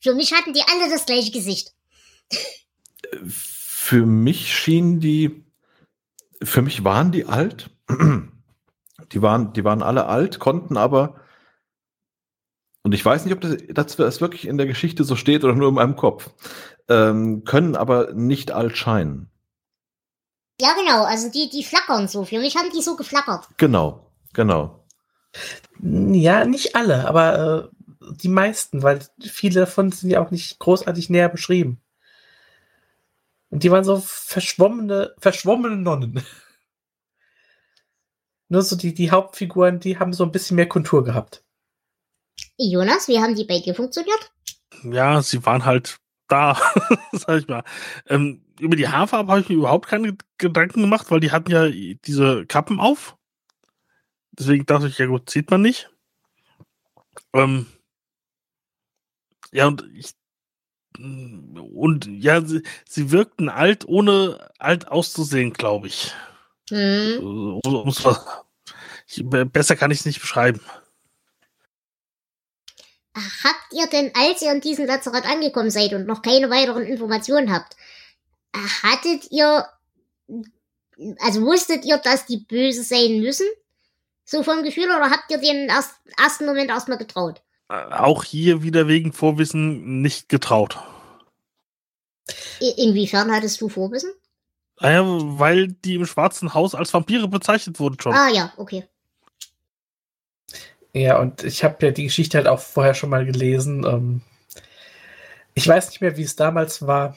[0.00, 1.72] für mich hatten die alle das gleiche Gesicht.
[3.26, 5.46] Für mich schienen die,
[6.42, 7.70] für mich waren die alt.
[9.12, 11.20] Die waren, die waren alle alt, konnten aber,
[12.82, 15.68] und ich weiß nicht, ob das, das wirklich in der Geschichte so steht oder nur
[15.68, 16.30] in meinem Kopf,
[16.88, 19.30] ähm, können aber nicht alt scheinen.
[20.60, 22.24] Ja, genau, also die, die flackern so.
[22.24, 23.48] Für mich haben die so geflackert.
[23.56, 24.84] Genau, genau.
[25.80, 31.10] Ja, nicht alle, aber äh, die meisten, weil viele davon sind ja auch nicht großartig
[31.10, 31.80] näher beschrieben.
[33.50, 36.24] Und die waren so verschwommene, verschwommene Nonnen.
[38.48, 41.42] Nur so die, die Hauptfiguren, die haben so ein bisschen mehr Kontur gehabt.
[42.56, 44.32] Jonas, wie haben die bei dir funktioniert?
[44.84, 46.60] Ja, sie waren halt da,
[47.12, 47.64] sag ich mal.
[48.06, 51.68] Ähm, über die Haarfarbe habe ich mir überhaupt keine Gedanken gemacht, weil die hatten ja
[51.68, 53.16] diese Kappen auf.
[54.32, 55.90] Deswegen dachte ich, ja gut, sieht man nicht.
[57.32, 57.66] Ähm,
[59.52, 60.14] ja, und ich.
[60.96, 66.14] Und ja, sie, sie wirkten alt, ohne alt auszusehen, glaube ich.
[66.70, 67.60] Mhm.
[69.06, 70.60] Ich, besser kann ich es nicht beschreiben.
[73.16, 77.52] Habt ihr denn, als ihr in diesem Lazarett angekommen seid und noch keine weiteren Informationen
[77.52, 77.76] habt,
[78.54, 79.66] hattet ihr,
[81.18, 83.46] also wusstet ihr, dass die böse sein müssen?
[84.24, 87.42] So vom Gefühl oder habt ihr den erst, ersten Moment erstmal getraut?
[87.68, 90.78] Auch hier wieder wegen Vorwissen nicht getraut.
[92.60, 94.12] Inwiefern hattest du Vorwissen?
[94.80, 98.14] Naja, ah weil die im Schwarzen Haus als Vampire bezeichnet wurden schon.
[98.14, 98.86] Ah ja, okay.
[100.92, 103.84] Ja, und ich habe ja die Geschichte halt auch vorher schon mal gelesen.
[103.84, 104.20] Ähm,
[105.54, 107.16] ich weiß nicht mehr, wie es damals war.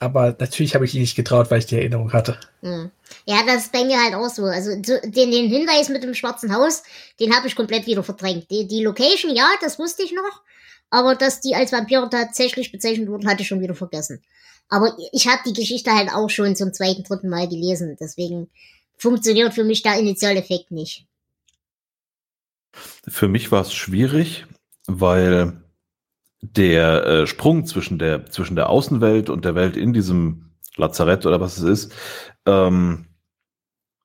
[0.00, 2.40] Aber natürlich habe ich ihn nicht getraut, weil ich die Erinnerung hatte.
[2.62, 2.90] Hm.
[3.26, 4.44] Ja, das ist bei mir halt auch so.
[4.44, 6.82] Also den, den Hinweis mit dem schwarzen Haus,
[7.20, 8.50] den habe ich komplett wieder verdrängt.
[8.50, 10.40] Die, die Location, ja, das wusste ich noch.
[10.88, 14.22] Aber dass die als Vampire tatsächlich bezeichnet wurden, hatte ich schon wieder vergessen.
[14.70, 17.98] Aber ich habe die Geschichte halt auch schon zum zweiten, dritten Mal gelesen.
[18.00, 18.48] Deswegen
[18.96, 21.06] funktioniert für mich der Initialeffekt nicht.
[23.06, 24.46] Für mich war es schwierig,
[24.86, 25.60] weil
[26.42, 31.40] der äh, Sprung zwischen der, zwischen der Außenwelt und der Welt in diesem Lazarett oder
[31.40, 31.92] was es ist,
[32.46, 33.06] ähm,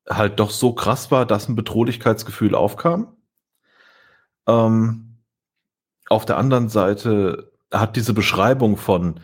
[0.07, 3.15] halt doch so krass war, dass ein Bedrohlichkeitsgefühl aufkam.
[4.47, 5.17] Ähm,
[6.07, 9.19] auf der anderen Seite hat diese Beschreibung von,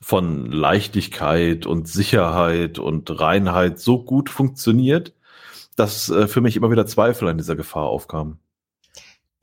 [0.00, 5.14] von Leichtigkeit und Sicherheit und Reinheit so gut funktioniert,
[5.76, 8.38] dass äh, für mich immer wieder Zweifel an dieser Gefahr aufkamen.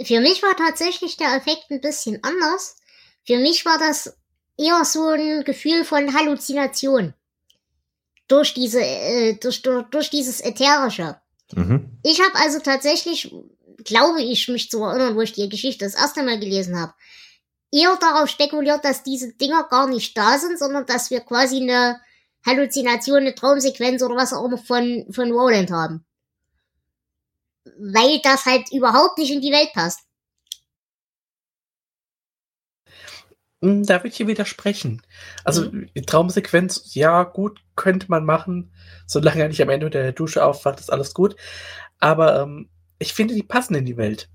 [0.02, 2.81] Für mich war tatsächlich der Effekt ein bisschen anders.
[3.26, 4.18] Für mich war das
[4.58, 7.14] eher so ein Gefühl von Halluzination.
[8.28, 11.20] Durch diese, äh, durch, durch, durch dieses Ätherische.
[11.54, 12.00] Mhm.
[12.04, 13.34] Ich habe also tatsächlich,
[13.84, 16.94] glaube ich, mich zu erinnern, wo ich die Geschichte das erste Mal gelesen habe,
[17.72, 22.00] eher darauf spekuliert, dass diese Dinger gar nicht da sind, sondern dass wir quasi eine
[22.46, 26.06] Halluzination, eine Traumsequenz oder was auch immer von, von Roland haben.
[27.78, 30.00] Weil das halt überhaupt nicht in die Welt passt.
[33.62, 35.02] Da würde ich dir widersprechen.
[35.44, 35.90] Also, mhm.
[36.06, 38.72] Traumsequenz, ja, gut, könnte man machen.
[39.06, 41.36] Solange er nicht am Ende der Dusche aufwacht, ist alles gut.
[42.00, 44.30] Aber ähm, ich finde, die passen in die Welt.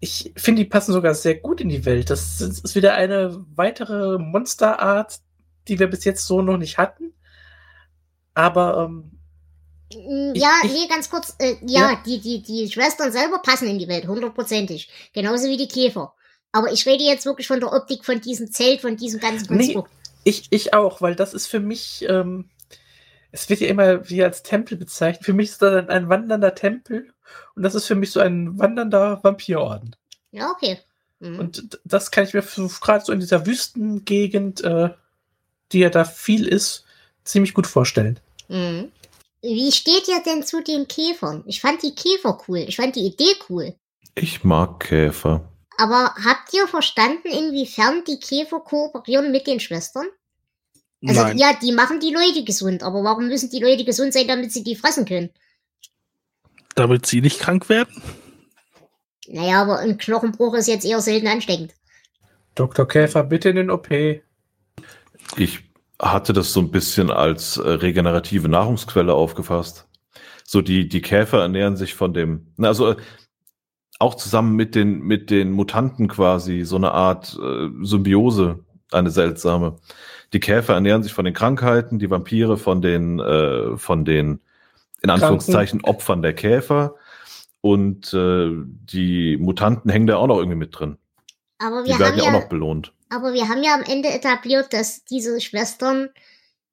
[0.00, 2.10] Ich finde, die passen sogar sehr gut in die Welt.
[2.10, 5.20] Das ist wieder eine weitere Monsterart,
[5.68, 7.12] die wir bis jetzt so noch nicht hatten.
[8.34, 9.20] Aber ähm,
[9.92, 11.34] hm, ja, ich, nee, ganz kurz.
[11.38, 14.90] Äh, ja, ja, Die, die, die Schwestern selber passen in die Welt, hundertprozentig.
[15.12, 16.14] Genauso wie die Käfer.
[16.52, 19.74] Aber ich rede jetzt wirklich von der Optik von diesem Zelt, von diesem ganzen Nee,
[19.74, 19.90] Konstrukt.
[20.24, 22.48] ich, ich auch, weil das ist für mich, ähm,
[23.30, 25.24] es wird ja immer wie als Tempel bezeichnet.
[25.24, 27.12] Für mich ist das ein, ein wandernder Tempel
[27.54, 29.94] und das ist für mich so ein wandernder Vampirorden.
[30.32, 30.78] Ja, okay.
[31.20, 31.38] Mhm.
[31.38, 34.90] Und das kann ich mir gerade so in dieser Wüstengegend, äh,
[35.72, 36.84] die ja da viel ist,
[37.24, 38.18] ziemlich gut vorstellen.
[38.48, 38.90] Mhm.
[39.42, 41.44] Wie steht ihr denn zu den Käfern?
[41.46, 42.58] Ich fand die Käfer cool.
[42.58, 43.74] Ich fand die Idee cool.
[44.14, 45.49] Ich mag Käfer.
[45.80, 50.06] Aber habt ihr verstanden, inwiefern die Käfer kooperieren mit den Schwestern?
[51.06, 51.38] Also Nein.
[51.38, 54.62] ja, die machen die Leute gesund, aber warum müssen die Leute gesund sein, damit sie
[54.62, 55.30] die fressen können?
[56.74, 58.02] Damit sie nicht krank werden?
[59.26, 61.72] Naja, aber ein Knochenbruch ist jetzt eher selten ansteckend.
[62.54, 62.86] Dr.
[62.86, 63.88] Käfer, bitte in den OP.
[65.38, 65.60] Ich
[65.98, 69.86] hatte das so ein bisschen als äh, regenerative Nahrungsquelle aufgefasst.
[70.44, 72.96] So die, die Käfer ernähren sich von dem, na, also
[74.00, 78.58] auch zusammen mit den, mit den Mutanten quasi, so eine Art äh, Symbiose,
[78.90, 79.76] eine seltsame.
[80.32, 84.40] Die Käfer ernähren sich von den Krankheiten, die Vampire von den, äh, von den,
[85.02, 86.94] in Anführungszeichen, Opfern der Käfer.
[87.60, 90.96] Und äh, die Mutanten hängen da auch noch irgendwie mit drin.
[91.58, 92.92] Aber Die wir, werden haben ja auch noch belohnt.
[93.10, 96.08] aber wir haben ja am Ende etabliert, dass diese Schwestern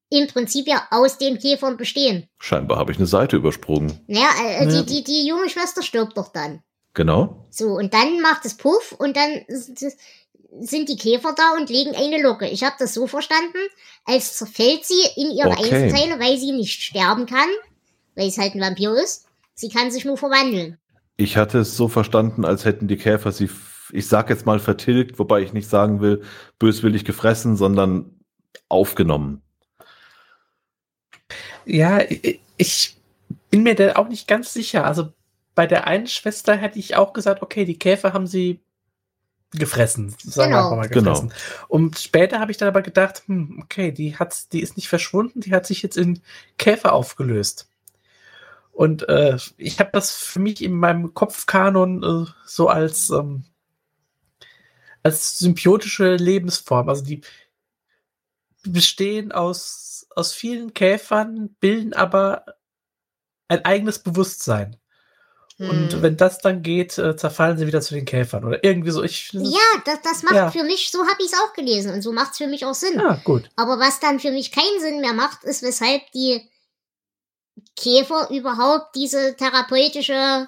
[0.10, 2.30] im Prinzip ja aus den Käfern bestehen.
[2.40, 4.00] Scheinbar habe ich eine Seite übersprungen.
[4.08, 4.82] Naja, äh, Ja.
[4.82, 6.62] die, die, die junge Schwester stirbt doch dann.
[6.98, 7.46] Genau.
[7.52, 9.44] So, und dann macht es Puff und dann
[10.60, 12.48] sind die Käfer da und legen eine Locke.
[12.48, 13.60] Ich habe das so verstanden,
[14.04, 15.76] als zerfällt sie in ihre Okay.
[15.76, 17.50] Einzelteile, weil sie nicht sterben kann,
[18.16, 19.28] weil es halt ein Vampir ist.
[19.54, 20.80] Sie kann sich nur verwandeln.
[21.18, 23.52] Ich hatte es so verstanden, als hätten die Käfer sie,
[23.92, 26.24] ich sag jetzt mal vertilgt, wobei ich nicht sagen will,
[26.58, 28.10] böswillig gefressen, sondern
[28.70, 29.44] aufgenommen.
[31.64, 32.00] Ja,
[32.58, 32.98] ich
[33.52, 34.84] bin mir da auch nicht ganz sicher.
[34.84, 35.14] Also
[35.58, 38.62] bei der einen Schwester hätte ich auch gesagt, okay, die Käfer haben sie
[39.50, 40.66] gefressen, sagen wir Genau.
[40.66, 41.14] einfach mal Genau.
[41.14, 41.34] gefressen.
[41.68, 45.42] Und später habe ich dann aber gedacht, hm, okay, die hat, die ist nicht verschwunden,
[45.42, 46.22] die hat sich jetzt in
[46.60, 47.70] Käfer aufgelöst.
[48.72, 53.46] Und äh, ich habe das für mich in meinem Kopfkanon äh, so als ähm,
[55.02, 56.88] als symbiotische Lebensform.
[56.88, 57.22] Also die
[58.64, 62.46] bestehen aus aus vielen Käfern, bilden aber
[63.48, 64.76] ein eigenes Bewusstsein.
[65.60, 66.02] Und Hm.
[66.04, 69.02] wenn das dann geht, äh, zerfallen sie wieder zu den Käfern oder irgendwie so.
[69.02, 70.52] Ich, Ja, das, das macht Ja.
[70.52, 72.76] für mich, so habe ich es auch gelesen und so macht es für mich auch
[72.76, 72.94] Sinn.
[73.00, 73.50] ja, gut.
[73.56, 76.48] Aber was dann für mich keinen Sinn mehr macht, ist, weshalb die
[77.76, 80.48] Käfer überhaupt diese therapeutische,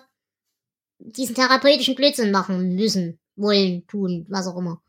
[0.99, 4.79] diesen therapeutischen Blödsinn machen müssen, wollen, tun, was auch immer.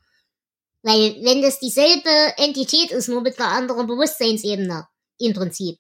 [0.83, 4.87] Weil, wenn das dieselbe Entität ist, nur mit einer anderen Bewusstseinsebene,
[5.19, 5.79] im Prinzip,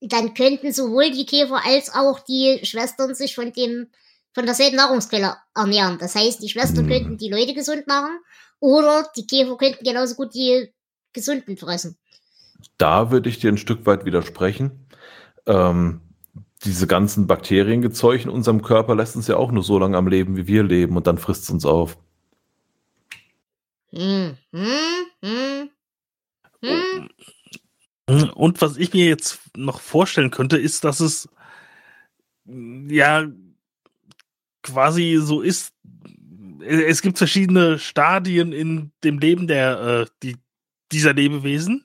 [0.00, 3.88] dann könnten sowohl die Käfer als auch die Schwestern sich von dem,
[4.32, 5.98] von derselben Nahrungsquelle ernähren.
[5.98, 6.92] Das heißt, die Schwestern Hm.
[6.92, 8.18] könnten die Leute gesund machen,
[8.60, 10.72] oder die Käfer könnten genauso gut die
[11.12, 11.96] Gesunden fressen.
[12.76, 14.86] Da würde ich dir ein Stück weit widersprechen.
[15.46, 16.02] Ähm,
[16.64, 20.36] diese ganzen Bakteriengezeuge in unserem Körper lässt uns ja auch nur so lange am Leben,
[20.36, 21.96] wie wir leben, und dann frisst es uns auf.
[23.92, 25.70] Hm, hm, hm.
[26.62, 27.08] Hm.
[28.34, 31.28] Und was ich mir jetzt noch vorstellen könnte, ist, dass es
[32.44, 33.26] mm, ja
[34.62, 35.72] quasi so ist.
[36.62, 40.36] äh, Es gibt verschiedene Stadien in dem Leben der äh, die,
[40.92, 41.84] dieser Lebewesen.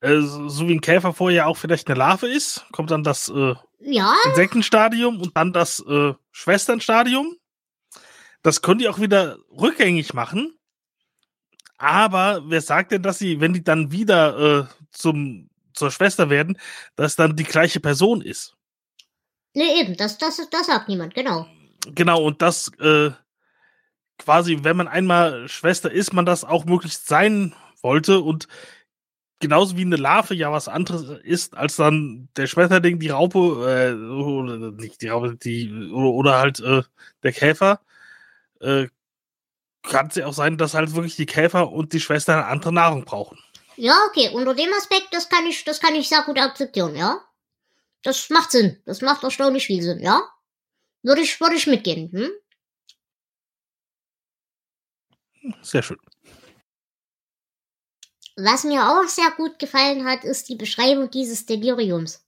[0.00, 3.54] Äh, so wie ein Käfer vorher auch vielleicht eine Larve ist, kommt dann das äh,
[3.80, 7.36] Ja, Insektenstadium und dann das äh, Schwesternstadium.
[8.42, 10.52] Das können die auch wieder rückgängig machen.
[11.78, 16.58] Aber wer sagt denn, dass sie, wenn die dann wieder äh, zum, zur Schwester werden,
[16.96, 18.56] dass dann die gleiche Person ist?
[19.56, 21.46] ne, eben, das, das, das sagt niemand, genau.
[21.94, 23.10] Genau, und das äh,
[24.18, 28.48] quasi, wenn man einmal Schwester ist, man das auch möglichst sein wollte und
[29.40, 33.94] genauso wie eine Larve ja was anderes ist, als dann der Schmetterling, die Raupe, äh,
[33.94, 36.82] oder nicht die Raupe, die, oder, oder halt äh,
[37.22, 37.80] der Käfer,
[38.60, 38.88] äh,
[39.82, 42.72] kann es ja auch sein, dass halt wirklich die Käfer und die Schwester eine andere
[42.72, 43.38] Nahrung brauchen.
[43.76, 47.22] Ja, okay, unter dem Aspekt, das kann ich, das kann ich sehr gut akzeptieren, ja.
[48.02, 48.80] Das macht Sinn.
[48.86, 50.22] Das macht erstaunlich viel Sinn, ja.
[51.02, 52.30] Würde ich, würde ich mitgehen, hm?
[55.62, 55.98] Sehr schön.
[58.36, 62.22] Was mir auch sehr gut gefallen hat, ist die Beschreibung dieses Deliriums.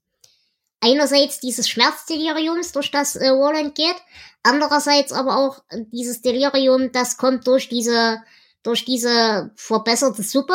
[0.80, 3.96] Einerseits dieses Schmerzdeliriums, durch das äh, Roland geht,
[4.42, 8.22] andererseits aber auch dieses Delirium, das kommt durch diese,
[8.62, 10.54] durch diese verbesserte Suppe.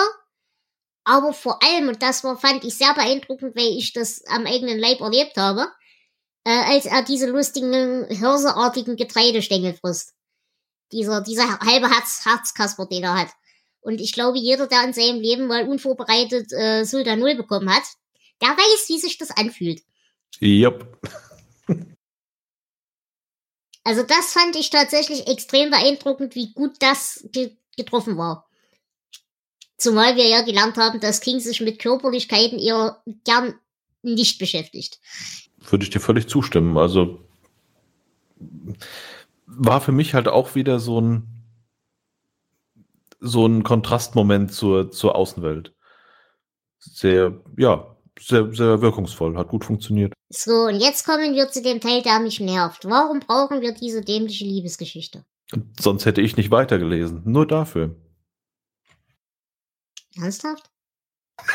[1.04, 4.80] Aber vor allem, und das war, fand ich sehr beeindruckend, weil ich das am eigenen
[4.80, 5.68] Leib erlebt habe,
[6.46, 10.14] äh, als er diese lustigen, hirseartigen Getreidestängel frisst.
[10.92, 13.30] Dieser, dieser halbe Herz, Herzkasper, den er hat.
[13.82, 17.84] Und ich glaube, jeder, der in seinem Leben mal unvorbereitet äh, Sultan Null bekommen hat,
[18.42, 19.82] der weiß, wie sich das anfühlt.
[20.40, 20.98] Jupp.
[23.84, 28.48] Also das fand ich tatsächlich extrem beeindruckend, wie gut das ge getroffen war.
[29.78, 33.56] Zumal wir ja gelernt haben, dass King sich mit Körperlichkeiten eher gern
[34.02, 35.00] nicht beschäftigt.
[35.70, 36.78] Würde ich dir völlig zustimmen.
[36.78, 37.20] Also
[39.46, 41.34] war für mich halt auch wieder so ein
[43.24, 45.74] so ein Kontrastmoment zur, zur Außenwelt.
[46.78, 50.14] Sehr, ja, sehr, sehr wirkungsvoll, hat gut funktioniert.
[50.30, 52.86] So, und jetzt kommen wir zu dem Teil, der mich nervt.
[52.86, 55.24] Warum brauchen wir diese dämliche Liebesgeschichte?
[55.80, 57.22] Sonst hätte ich nicht weitergelesen.
[57.26, 57.96] Nur dafür.
[60.18, 60.70] Ernsthaft?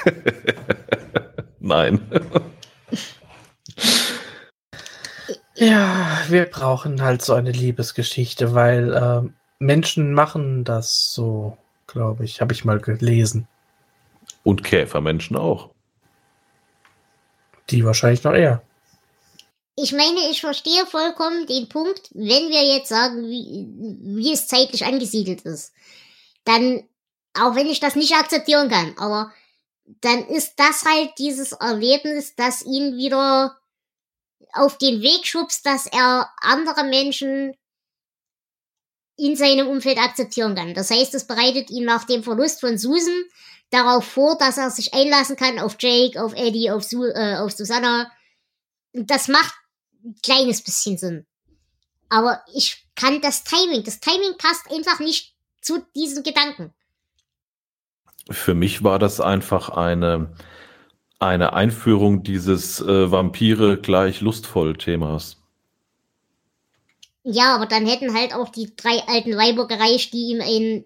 [1.60, 2.00] Nein.
[5.54, 12.40] Ja, wir brauchen halt so eine Liebesgeschichte, weil äh, Menschen machen das so, glaube ich,
[12.40, 13.48] habe ich mal gelesen.
[14.44, 15.70] Und Käfermenschen auch.
[17.70, 18.62] Die wahrscheinlich noch eher.
[19.74, 23.68] Ich meine, ich verstehe vollkommen den Punkt, wenn wir jetzt sagen, wie,
[24.16, 25.72] wie es zeitlich angesiedelt ist.
[26.44, 26.82] Dann,
[27.34, 29.32] auch wenn ich das nicht akzeptieren kann, aber
[30.00, 33.58] dann ist das halt dieses Erlebnis, das ihn wieder
[34.52, 37.54] auf den Weg schubst, dass er andere Menschen
[39.16, 40.74] in seinem Umfeld akzeptieren kann.
[40.74, 43.24] Das heißt, es bereitet ihn nach dem Verlust von Susan
[43.70, 47.52] darauf vor, dass er sich einlassen kann auf Jake, auf Eddie, auf, Su äh, auf
[47.52, 48.10] Susanna.
[48.92, 49.54] Das macht
[50.04, 51.26] ein kleines bisschen Sinn.
[52.08, 56.72] Aber ich kann das Timing, das Timing passt einfach nicht zu diesem Gedanken.
[58.30, 60.34] Für mich war das einfach eine,
[61.18, 65.38] eine Einführung dieses äh, Vampire gleich lustvoll Themas.
[67.24, 70.84] Ja, aber dann hätten halt auch die drei alten Weiber gereicht, die ihm einen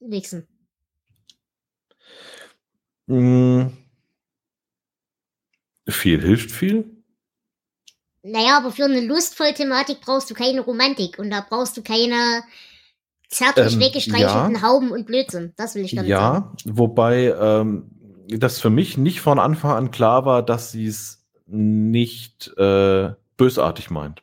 [0.00, 0.48] wichsen.
[3.06, 3.66] Mm.
[5.86, 6.90] Viel hilft viel.
[8.22, 12.42] Naja, aber für eine lustvolle Thematik brauchst du keine Romantik und da brauchst du keine
[13.28, 14.62] zärtlich Ähm, weggestreichelten ja.
[14.62, 15.52] Hauben und Blödsinn.
[15.56, 16.56] Das will ich damit Ja, sagen.
[16.64, 17.90] wobei ähm,
[18.28, 23.90] das für mich nicht von Anfang an klar war, dass sie es nicht äh, bösartig
[23.90, 24.22] meint.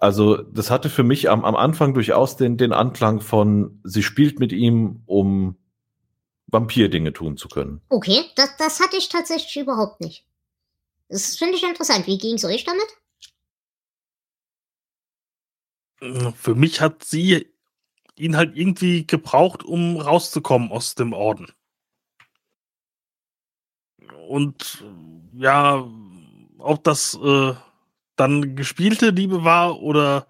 [0.00, 4.38] Also das hatte für mich am, am Anfang durchaus den, den Anklang von, sie spielt
[4.38, 5.56] mit ihm, um
[6.46, 7.80] Vampir-Dinge tun zu können.
[7.88, 10.24] Okay, das, das hatte ich tatsächlich überhaupt nicht.
[11.08, 12.06] Das finde ich interessant.
[12.06, 12.86] Wie ging's euch damit?
[16.36, 17.48] Für mich hat sie
[18.18, 21.52] ihn halt irgendwie gebraucht, um rauszukommen aus dem Orden.
[24.28, 25.88] Und äh, ja,
[26.58, 27.54] ob das äh,
[28.16, 30.26] dann gespielte Liebe war oder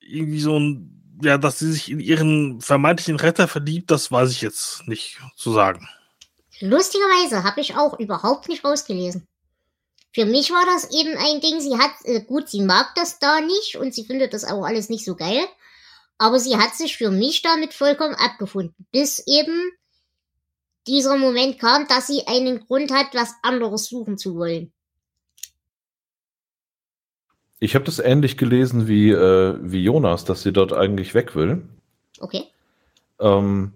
[0.00, 4.40] irgendwie so ein, ja, dass sie sich in ihren vermeintlichen Retter verliebt, das weiß ich
[4.40, 5.88] jetzt nicht zu sagen.
[6.60, 9.26] Lustigerweise habe ich auch überhaupt nicht rausgelesen.
[10.14, 13.40] Für mich war das eben ein Ding, sie hat, äh, gut, sie mag das da
[13.40, 15.44] nicht und sie findet das auch alles nicht so geil,
[16.18, 19.72] aber sie hat sich für mich damit vollkommen abgefunden, bis eben
[20.86, 24.72] dieser Moment kam, dass sie einen Grund hat, was anderes suchen zu wollen.
[27.60, 31.62] Ich habe das ähnlich gelesen wie, äh, wie Jonas, dass sie dort eigentlich weg will.
[32.18, 32.44] Okay.
[33.20, 33.74] Ähm,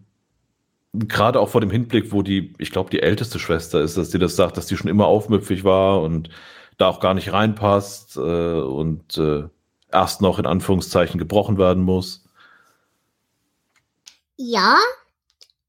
[0.92, 4.18] Gerade auch vor dem Hinblick, wo die, ich glaube, die älteste Schwester ist, dass die
[4.18, 6.31] das sagt, dass die schon immer aufmüpfig war und
[6.79, 9.44] da auch gar nicht reinpasst äh, und äh,
[9.92, 12.25] erst noch in Anführungszeichen gebrochen werden muss.
[14.37, 14.79] Ja,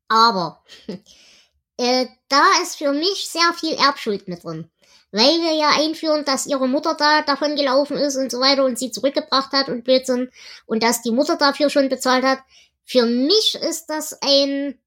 [0.08, 0.64] aber
[1.78, 4.70] äh, da ist für mich sehr viel Erbschuld mit drin.
[5.12, 8.78] Weil wir ja einführen, dass ihre Mutter da davon gelaufen ist und so weiter und
[8.78, 10.30] sie zurückgebracht hat und Blödsinn
[10.66, 12.40] und dass die Mutter dafür schon bezahlt hat.
[12.84, 14.78] Für mich ist das ein,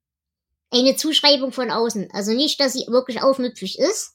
[0.70, 2.10] eine Zuschreibung von außen.
[2.12, 4.14] Also nicht, dass sie wirklich aufmüpfig ist,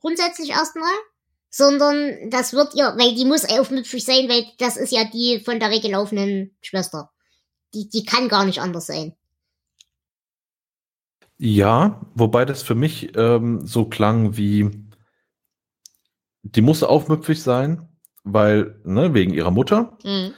[0.00, 0.94] grundsätzlich erstmal,
[1.50, 5.60] sondern das wird ihr, weil die muss aufmüpfig sein, weil das ist ja die von
[5.60, 7.12] der weggelaufenen Schwester.
[7.74, 9.14] Die, die kann gar nicht anders sein.
[11.38, 14.70] Ja, wobei das für mich ähm, so klang wie,
[16.42, 17.88] die muss aufmüpfig sein,
[18.24, 19.98] weil, ne, wegen ihrer Mutter.
[20.02, 20.32] Mhm.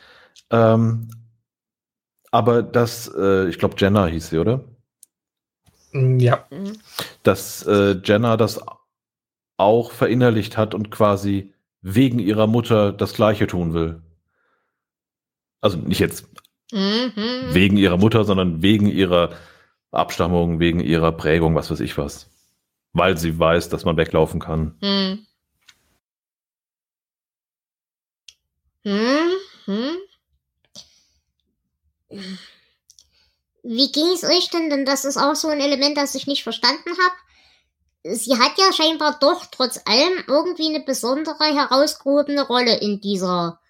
[0.50, 1.08] Ähm,
[2.30, 4.64] aber das, äh, ich glaube, Jenna hieß sie, oder?
[5.92, 6.78] Ja, Mhm.
[7.22, 8.60] Dass äh, Jenna das
[9.56, 14.02] auch verinnerlicht hat und quasi wegen ihrer Mutter das Gleiche tun will.
[15.60, 16.28] Also nicht jetzt
[16.70, 17.54] Mhm.
[17.54, 19.36] wegen ihrer Mutter, sondern wegen ihrer
[19.90, 22.28] Abstammung, wegen ihrer Prägung, was weiß ich was.
[22.92, 24.76] Weil sie weiß, dass man weglaufen kann.
[24.82, 25.26] Hm.
[28.84, 29.30] Hm,
[29.64, 29.96] hm.
[33.62, 34.70] Wie ging es euch denn?
[34.70, 38.16] Denn das ist auch so ein Element, das ich nicht verstanden habe.
[38.16, 43.60] Sie hat ja scheinbar doch trotz allem irgendwie eine besondere herausgehobene Rolle in dieser,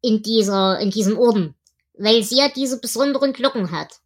[0.00, 1.55] in dieser, in diesem Orden.
[1.98, 4.00] Weil sie ja diese besonderen Glocken hat.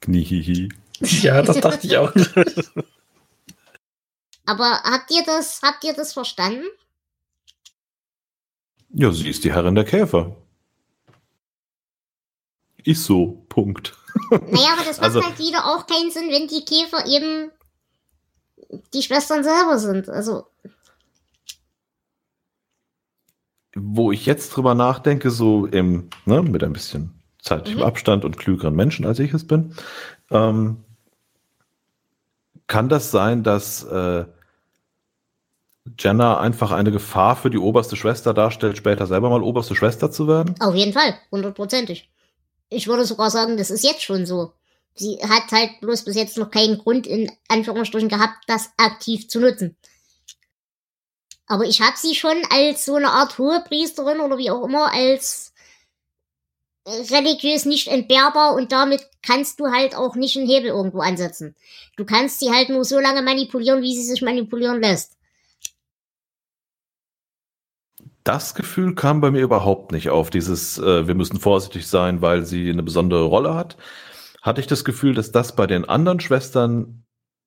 [0.00, 0.68] Kniehihi.
[1.00, 2.12] Ja, das dachte ich auch.
[4.44, 6.64] Aber habt ihr das, habt ihr das verstanden?
[8.90, 10.36] Ja, sie ist die Herrin der Käfer.
[12.84, 13.96] Ist so, Punkt.
[14.30, 17.50] Naja, aber das macht Also- halt wieder auch keinen Sinn, wenn die Käfer eben
[18.92, 20.08] die Schwestern selber sind.
[20.08, 20.46] Also,
[23.74, 27.86] Wo ich jetzt drüber nachdenke, so im, ne, mit ein bisschen zeitlichem Mhm.
[27.86, 29.74] Abstand und klügeren Menschen, als ich es bin,
[30.30, 30.84] ähm,
[32.66, 34.24] kann das sein, dass äh,
[35.98, 40.28] Jenna einfach eine Gefahr für die oberste Schwester darstellt, später selber mal oberste Schwester zu
[40.28, 40.54] werden?
[40.60, 42.08] auf jeden Fall, hundertprozentig.
[42.68, 44.52] Ich würde sogar sagen, das ist jetzt schon so.
[44.94, 49.40] Sie hat halt bloß bis jetzt noch keinen Grund in Anführungsstrichen gehabt, das aktiv zu
[49.40, 49.76] nutzen.
[51.52, 55.52] Aber ich habe sie schon als so eine Art Hohepriesterin oder wie auch immer als
[56.86, 61.54] religiös nicht entbehrbar und damit kannst du halt auch nicht einen Hebel irgendwo ansetzen.
[61.98, 65.18] Du kannst sie halt nur so lange manipulieren, wie sie sich manipulieren lässt.
[68.24, 72.46] Das Gefühl kam bei mir überhaupt nicht auf, dieses, äh, wir müssen vorsichtig sein, weil
[72.46, 73.76] sie eine besondere Rolle hat.
[74.40, 77.01] Hatte ich das Gefühl, dass das bei den anderen Schwestern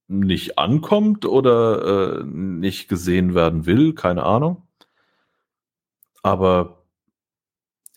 [0.07, 4.67] nicht ankommt oder äh, nicht gesehen werden will, keine Ahnung.
[6.21, 6.85] Aber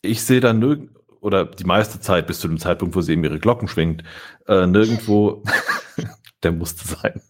[0.03, 0.91] ich sehe da nirgend,
[1.21, 4.05] oder die meiste Zeit bis zu dem Zeitpunkt, wo sie eben ihre Glocken schwingt,
[4.47, 5.43] äh, nirgendwo,
[6.43, 7.23] der musste sein,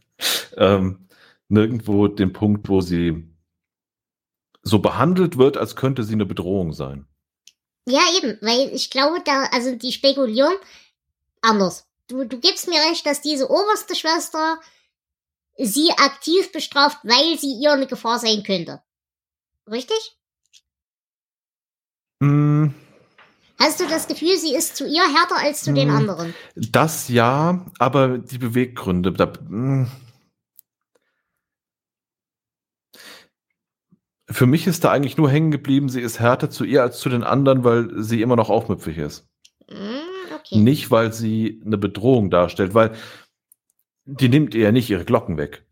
[0.57, 1.09] ähm,
[1.49, 3.29] nirgendwo den Punkt, wo sie
[4.63, 7.07] so behandelt wird, als könnte sie eine Bedrohung sein.
[7.87, 10.53] Ja, eben, weil ich glaube, da, also die spekulieren
[11.41, 11.88] anders.
[12.09, 14.61] Du, du gibst mir recht, dass diese oberste Schwester
[15.59, 18.83] sie aktiv bestraft, weil sie ihr eine Gefahr sein könnte.
[19.71, 20.17] Richtig?
[22.21, 22.69] Mm,
[23.61, 25.97] Hast du das Gefühl, sie ist zu ihr härter als zu den Hm.
[25.97, 26.35] anderen?
[26.55, 29.91] Das ja, aber die Beweggründe, da, mm.
[34.31, 37.09] für mich ist da eigentlich nur hängen geblieben, sie ist härter zu ihr als zu
[37.09, 39.27] den anderen, weil sie immer noch aufmüpfig ist.
[39.69, 39.98] Hm,
[40.51, 40.61] okay.
[40.61, 42.93] Nicht, weil sie eine Bedrohung darstellt, weil
[44.05, 45.65] die nimmt ihr ja nicht ihre Glocken weg.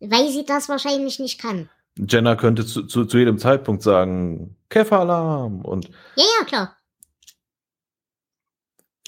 [0.00, 1.68] Weil sie das wahrscheinlich nicht kann.
[1.96, 6.76] Jenna könnte zu, zu, zu jedem Zeitpunkt sagen, Käferalarm und Ja, ja, klar.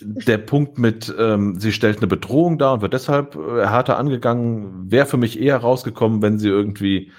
[0.01, 4.91] der Punkt mit, ähm, sie stellt eine Bedrohung dar und wird deshalb äh, härter angegangen,
[4.91, 7.11] wäre für mich eher rausgekommen, wenn sie irgendwie,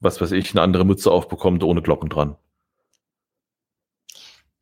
[0.00, 2.36] was weiß ich, eine andere Mütze aufbekommt ohne Glocken dran.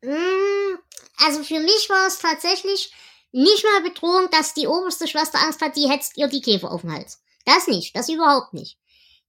[0.03, 0.77] Hm,
[1.25, 2.93] Also für mich war es tatsächlich
[3.31, 6.81] nicht mal Bedrohung, dass die oberste Schwester Angst hat, die hetzt ihr die Käfer auf
[6.81, 7.21] den Hals.
[7.45, 8.77] Das nicht, das überhaupt nicht.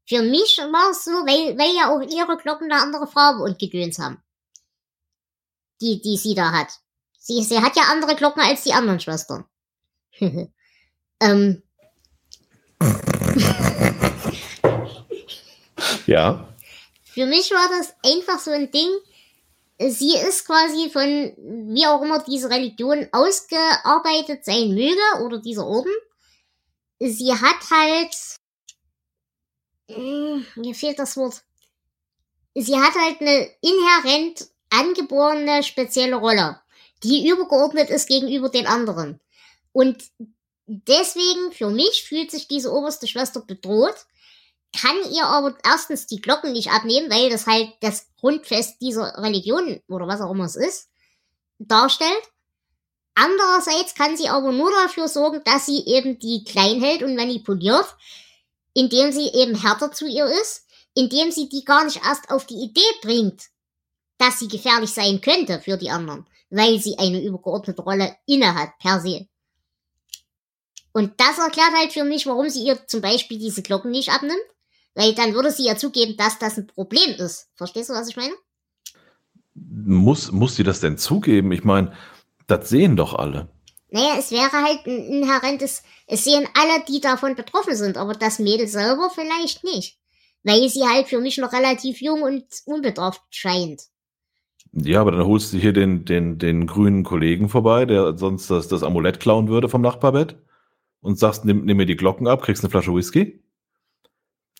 [0.06, 3.58] Für mich war es so, weil, weil ja auch ihre Glocken eine andere Farbe und
[3.58, 4.22] Gedöns haben.
[5.80, 6.68] Die, die sie da hat.
[7.18, 9.44] Sie, sie hat ja andere Glocken als die anderen Schwestern.
[11.20, 11.62] ähm,
[16.06, 16.48] Ja.
[17.04, 18.88] Für mich war das einfach so ein Ding.
[19.78, 21.32] Sie ist quasi von,
[21.74, 25.92] wie auch immer diese Religion ausgearbeitet sein möge, oder dieser Orden.
[26.98, 28.14] Sie hat halt,
[29.90, 31.42] Hm, mir fehlt das Wort.
[32.54, 36.60] Sie hat halt eine inhärent angeborene spezielle Rolle,
[37.02, 39.20] die übergeordnet ist gegenüber den anderen.
[39.72, 40.04] Und
[40.66, 44.06] deswegen, für mich, fühlt sich diese oberste Schwester bedroht,
[44.80, 49.80] kann ihr aber erstens die Glocken nicht abnehmen, weil das halt das Grundfest dieser Religion
[49.88, 50.88] oder was auch immer es ist,
[51.58, 52.22] darstellt.
[53.14, 57.96] Andererseits kann sie aber nur dafür sorgen, dass sie eben die klein hält und manipuliert,
[58.74, 62.62] indem sie eben härter zu ihr ist, indem sie die gar nicht erst auf die
[62.62, 63.42] Idee bringt,
[64.18, 69.00] dass sie gefährlich sein könnte für die anderen, weil sie eine übergeordnete Rolle innehat per
[69.00, 69.26] se.
[70.92, 74.38] Und das erklärt halt für mich, warum sie ihr zum Beispiel diese Glocken nicht abnimmt.
[74.98, 77.48] Weil dann würde sie ja zugeben, dass das ein Problem ist.
[77.54, 78.34] Verstehst du, was ich meine?
[79.54, 81.52] Muss, muss sie das denn zugeben?
[81.52, 81.92] Ich meine,
[82.48, 83.48] das sehen doch alle.
[83.90, 88.40] Naja, es wäre halt ein inhärentes, es sehen alle, die davon betroffen sind, aber das
[88.40, 90.00] Mädel selber vielleicht nicht.
[90.42, 93.82] Weil sie halt für mich noch relativ jung und unbedarft scheint.
[94.72, 98.66] Ja, aber dann holst du hier den, den, den grünen Kollegen vorbei, der sonst das,
[98.66, 100.34] das Amulett klauen würde vom Nachbarbett
[101.00, 103.44] und sagst, nimm, nimm mir die Glocken ab, kriegst eine Flasche Whisky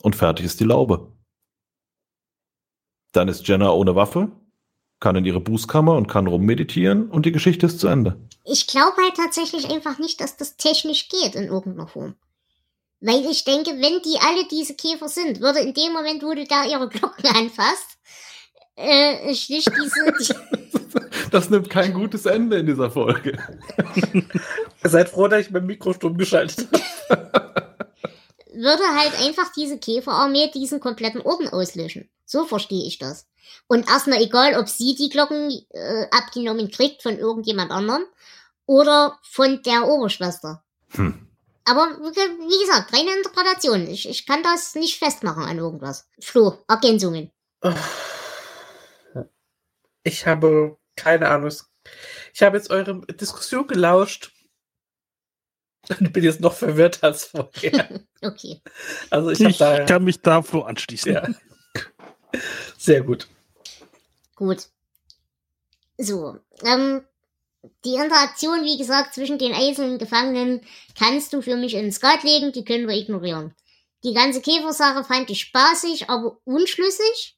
[0.03, 1.13] und fertig ist die Laube.
[3.13, 4.31] Dann ist Jenna ohne Waffe
[5.01, 8.17] kann in ihre Bußkammer und kann rummeditieren und die Geschichte ist zu Ende.
[8.45, 12.15] Ich glaube halt tatsächlich einfach nicht, dass das technisch geht in irgendeiner Form.
[13.01, 16.45] Weil ich denke, wenn die alle diese Käfer sind, würde in dem Moment, wo du
[16.45, 17.99] da ihre Glocken anfasst,
[18.75, 20.35] äh, schlicht diese,
[20.95, 23.39] die, Das nimmt kein gutes Ende in dieser Folge.
[24.83, 26.69] Seid froh, dass ich mein Mikro stumm geschaltet
[27.09, 27.68] habe.
[28.59, 32.11] Würde halt einfach diese Käferarmee diesen kompletten Orden auslöschen.
[32.25, 33.27] So verstehe ich das.
[33.67, 38.05] Und erstmal egal, ob sie die Glocken äh, abgenommen kriegt von irgendjemand anderem
[38.67, 40.63] oder von der Oberschwester.
[40.91, 41.27] Hm.
[41.65, 43.87] Aber wie gesagt, reine Interpretation.
[43.89, 46.09] Ich, ich kann das nicht festmachen an irgendwas.
[46.19, 47.31] Flo, Ergänzungen.
[50.03, 51.53] Ich habe keine Ahnung.
[52.33, 54.33] Ich habe jetzt eure Diskussion gelauscht
[56.01, 58.01] und bin jetzt noch verwirrt als vorher.
[58.21, 58.61] Okay.
[59.11, 61.13] Also ich Ich, da kann mich da Flo anschließen.
[61.13, 61.29] ja.
[62.77, 63.29] sehr gut.
[64.35, 64.67] Gut.
[65.99, 67.05] So, ähm,
[67.85, 70.63] die Interaktion, wie gesagt, zwischen den einzelnen Gefangenen
[70.99, 73.55] kannst du für mich ins Skat legen, die können wir ignorieren.
[74.05, 77.37] Die ganze Käfersache fand ich spaßig, aber unschlüssig.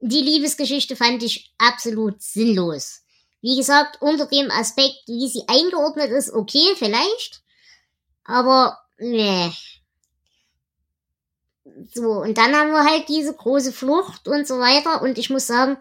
[0.00, 3.02] Die Liebesgeschichte fand ich absolut sinnlos.
[3.40, 7.43] Wie gesagt, unter dem Aspekt, wie sie eingeordnet ist, okay, vielleicht.
[8.24, 9.50] Aber, nee.
[11.92, 15.02] So, und dann haben wir halt diese große Flucht und so weiter.
[15.02, 15.76] Und ich muss sagen,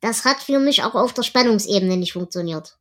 [0.00, 2.76] das hat für mich auch auf der Spannungsebene nicht funktioniert.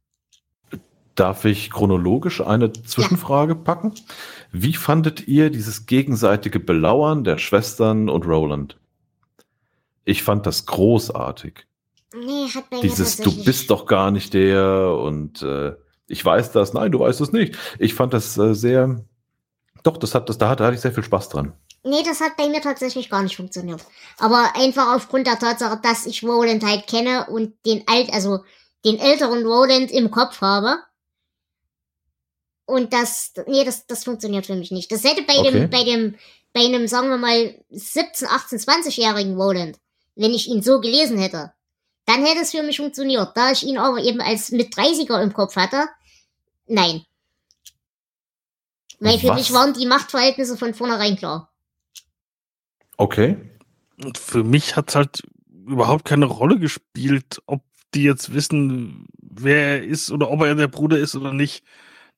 [1.15, 3.93] Darf ich chronologisch eine Zwischenfrage packen?
[4.51, 8.77] Wie fandet ihr dieses gegenseitige Belauern der Schwestern und Roland?
[10.03, 11.65] Ich fand das großartig.
[12.13, 15.73] Nee, hat bei Dieses, du bist doch gar nicht der und äh,
[16.07, 17.57] ich weiß das, nein, du weißt es nicht.
[17.79, 19.03] Ich fand das äh, sehr,
[19.83, 21.53] doch, das hat, das, da, hatte, da hatte ich sehr viel Spaß dran.
[21.83, 23.83] Nee, das hat bei mir tatsächlich gar nicht funktioniert.
[24.17, 28.39] Aber einfach aufgrund der Tatsache, dass ich Roland halt kenne und den alt, also
[28.83, 30.77] den älteren Roland im Kopf habe.
[32.65, 34.91] Und das, nee, das, das funktioniert für mich nicht.
[34.91, 35.51] Das hätte bei Okay.
[35.51, 36.15] dem, bei dem,
[36.53, 39.77] bei einem, sagen wir mal, 17, 18, 20-jährigen Roland,
[40.15, 41.53] wenn ich ihn so gelesen hätte,
[42.05, 43.35] dann hätte es für mich funktioniert.
[43.35, 45.87] Da ich ihn aber eben als mit 30er im Kopf hatte,
[46.67, 47.03] nein.
[48.99, 49.37] Weil für Was?
[49.37, 51.51] mich waren die Machtverhältnisse von vornherein klar.
[52.97, 53.37] Okay.
[54.03, 57.61] Und für mich hat halt überhaupt keine Rolle gespielt, ob
[57.93, 61.63] die jetzt wissen, wer er ist oder ob er der Bruder ist oder nicht.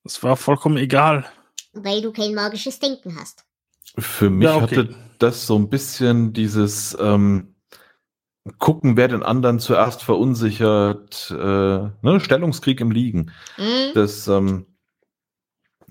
[0.04, 1.26] Das war vollkommen egal.
[1.74, 3.46] Weil du kein magisches Denken hast.
[3.98, 4.64] Für mich Ja, okay.
[4.64, 7.56] hatte das so ein bisschen dieses ähm,
[8.58, 11.36] gucken, wer den anderen zuerst verunsichert, äh,
[12.02, 12.20] ne?
[12.20, 13.32] Stellungskrieg im Liegen.
[13.56, 13.94] Hm?
[13.94, 14.66] Das, ähm,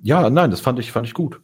[0.02, 1.40] ja, nein, das fand ich, fand ich gut.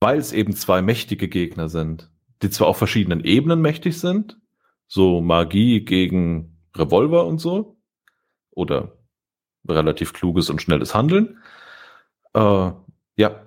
[0.00, 2.10] Weil es eben zwei mächtige Gegner sind,
[2.42, 4.38] die zwar auf verschiedenen Ebenen mächtig sind,
[4.86, 7.78] so Magie gegen Revolver und so,
[8.50, 8.98] oder
[9.68, 11.38] relativ kluges und schnelles Handeln.
[12.34, 12.72] Äh,
[13.16, 13.43] ja,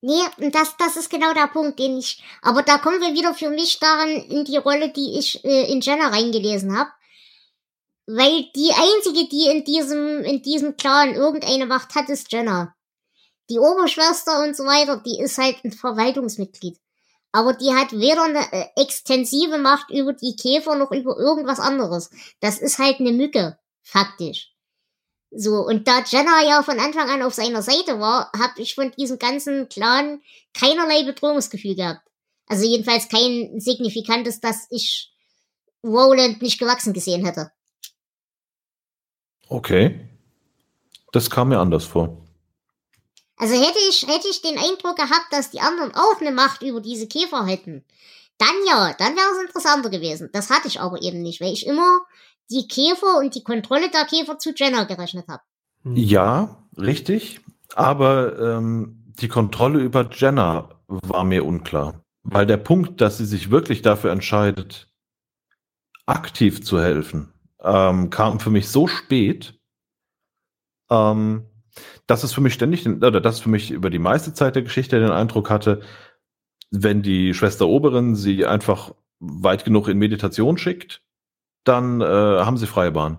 [0.00, 0.22] Nee,
[0.52, 2.22] das, das ist genau der Punkt, den ich.
[2.42, 5.80] Aber da kommen wir wieder für mich daran in die Rolle, die ich äh, in
[5.80, 6.90] Jenna reingelesen habe.
[8.06, 12.74] Weil die einzige, die in diesem, in diesem Clan irgendeine Macht hat, ist Jenna.
[13.50, 16.78] Die Oberschwester und so weiter, die ist halt ein Verwaltungsmitglied.
[17.32, 22.10] Aber die hat weder eine äh, extensive Macht über die Käfer noch über irgendwas anderes.
[22.40, 24.52] Das ist halt eine Mücke, faktisch.
[25.30, 28.92] So, und da Jenna ja von Anfang an auf seiner Seite war, habe ich von
[28.92, 30.22] diesem ganzen Clan
[30.54, 32.00] keinerlei Bedrohungsgefühl gehabt.
[32.46, 35.12] Also jedenfalls kein signifikantes, dass ich
[35.84, 37.52] Roland nicht gewachsen gesehen hätte.
[39.48, 40.04] okay.
[41.12, 42.22] Das kam mir anders vor.
[43.36, 46.80] Also hätte ich, hätte ich den Eindruck gehabt, dass die anderen auch eine Macht über
[46.80, 47.84] diese Käfer hätten,
[48.36, 50.28] dann ja, dann wäre es interessanter gewesen.
[50.32, 52.00] Das hatte ich aber eben nicht, weil ich immer
[52.50, 55.42] die Käfer und die Kontrolle der Käfer zu Jenna gerechnet habe.
[55.84, 57.40] Ja, richtig.
[57.74, 62.02] Aber ähm, die Kontrolle über Jenna war mir unklar.
[62.22, 64.88] Weil der Punkt, dass sie sich wirklich dafür entscheidet,
[66.06, 67.32] aktiv zu helfen,
[67.62, 69.58] ähm, kam für mich so spät,
[70.90, 71.44] ähm,
[72.06, 74.98] dass es für mich ständig, oder dass für mich über die meiste Zeit der Geschichte
[74.98, 75.82] den Eindruck hatte,
[76.70, 81.02] wenn die Schwester Oberin sie einfach weit genug in Meditation schickt,
[81.64, 83.18] dann äh, haben sie freie Bahn.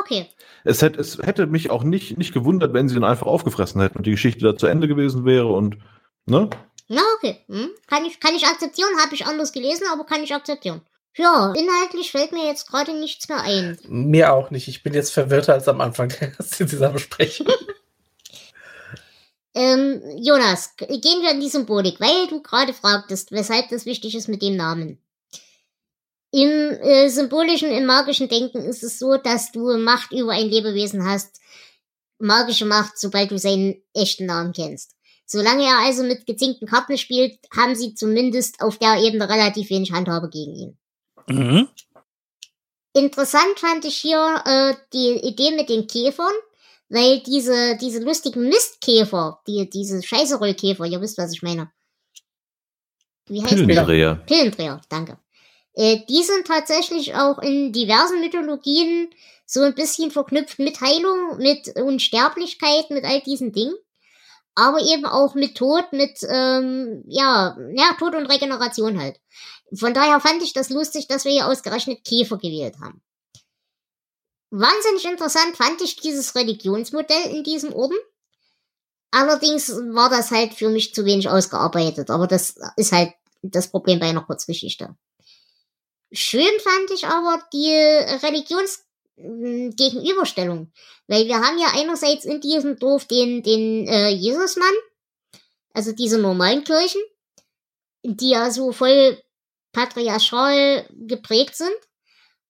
[0.00, 0.28] Okay.
[0.64, 3.98] Es hätte, es hätte mich auch nicht, nicht gewundert, wenn sie ihn einfach aufgefressen hätten
[3.98, 5.78] und die Geschichte da zu Ende gewesen wäre und,
[6.26, 6.50] ne?
[6.88, 7.38] Ja, okay.
[7.48, 7.70] Hm?
[7.86, 10.82] Kann ich, kann ich akzeptieren, habe ich anders gelesen, aber kann ich akzeptieren.
[11.16, 13.78] Ja, inhaltlich fällt mir jetzt gerade nichts mehr ein.
[13.86, 14.68] Mir auch nicht.
[14.68, 16.12] Ich bin jetzt verwirrter als am Anfang
[16.58, 17.48] dieser Besprechung.
[19.54, 24.28] Ähm, Jonas, gehen wir in die Symbolik, weil du gerade fragtest, weshalb das wichtig ist
[24.28, 24.98] mit dem Namen.
[26.32, 31.06] Im äh, symbolischen, im magischen Denken ist es so, dass du Macht über ein Lebewesen
[31.06, 31.40] hast.
[32.18, 34.96] Magische Macht, sobald du seinen echten Namen kennst.
[35.26, 39.92] Solange er also mit gezinkten Karten spielt, haben sie zumindest auf der Ebene relativ wenig
[39.92, 40.78] Handhabe gegen ihn.
[41.28, 41.68] Mhm.
[42.94, 46.32] Interessant fand ich hier äh, die Idee mit den Käfern,
[46.88, 51.70] weil diese, diese lustigen Mistkäfer, die, diese Scheißerollkäfer, ihr wisst, was ich meine.
[53.26, 53.66] Wie heißt der?
[53.66, 54.14] Pillendreher.
[54.26, 55.18] Pillendreher, danke.
[55.74, 59.10] Äh, die sind tatsächlich auch in diversen Mythologien
[59.46, 63.74] so ein bisschen verknüpft mit Heilung, mit Unsterblichkeit, mit all diesen Dingen.
[64.54, 69.18] Aber eben auch mit Tod, mit, ähm, ja, ja, Tod und Regeneration halt.
[69.74, 73.02] Von daher fand ich das lustig, dass wir hier ausgerechnet Käfer gewählt haben.
[74.50, 77.96] Wahnsinnig interessant fand ich dieses Religionsmodell in diesem Orden.
[79.10, 83.98] Allerdings war das halt für mich zu wenig ausgearbeitet, aber das ist halt das Problem
[83.98, 84.94] bei einer Kurzgeschichte.
[86.12, 87.74] Schön fand ich aber die
[89.16, 90.70] Religionsgegenüberstellung,
[91.06, 94.74] weil wir haben ja einerseits in diesem Dorf den, den äh, Jesusmann,
[95.72, 97.00] also diese normalen Kirchen,
[98.04, 99.22] die ja so voll
[99.72, 101.74] patriarchal geprägt sind.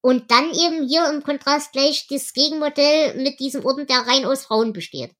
[0.00, 4.46] Und dann eben hier im Kontrast gleich das Gegenmodell mit diesem Orden, der rein aus
[4.46, 5.12] Frauen besteht.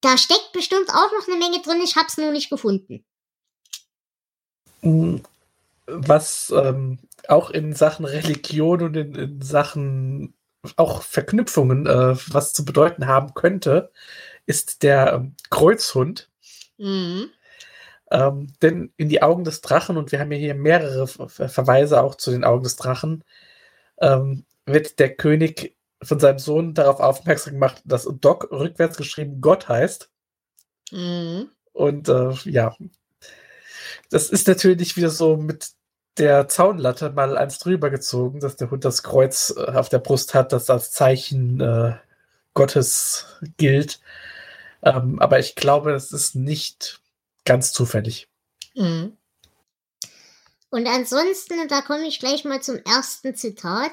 [0.00, 3.04] Da steckt bestimmt auch noch eine Menge drin, ich hab's nur nicht gefunden.
[4.80, 5.18] Mm,
[5.86, 6.98] Was ähm,
[7.28, 10.34] auch in Sachen Religion und in, in Sachen
[10.76, 13.90] auch Verknüpfungen, äh, was zu bedeuten haben könnte,
[14.46, 16.30] ist der ähm, Kreuzhund.
[16.78, 17.30] Mhm.
[18.10, 22.02] Ähm, denn in die Augen des Drachen, und wir haben ja hier mehrere Ver Verweise
[22.02, 23.24] auch zu den Augen des Drachen,
[24.00, 29.68] ähm, wird der König von seinem Sohn darauf aufmerksam gemacht, dass Doc rückwärts geschrieben Gott
[29.68, 30.10] heißt.
[30.90, 31.50] Mhm.
[31.72, 32.76] Und äh, ja,
[34.10, 35.70] das ist natürlich wieder so mit
[36.18, 40.34] der Zaunlatte mal eins drüber gezogen, dass der Hund das Kreuz äh, auf der Brust
[40.34, 41.96] hat, das als Zeichen äh,
[42.54, 44.00] Gottes gilt.
[44.82, 47.00] Ähm, aber ich glaube, das ist nicht
[47.44, 48.28] ganz zufällig.
[48.74, 49.16] Mhm.
[50.70, 53.92] Und ansonsten, da komme ich gleich mal zum ersten Zitat.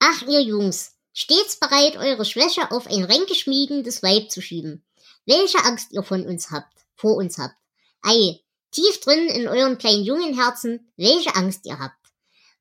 [0.00, 4.84] Ach, ihr Jungs, stets bereit, eure Schwäche auf ein ränkeschmiedendes Weib zu schieben.
[5.26, 7.54] Welche Angst ihr von uns habt, vor uns habt.
[8.02, 8.40] Ei,
[8.76, 11.96] tief drin in euren kleinen jungen Herzen, welche Angst ihr habt.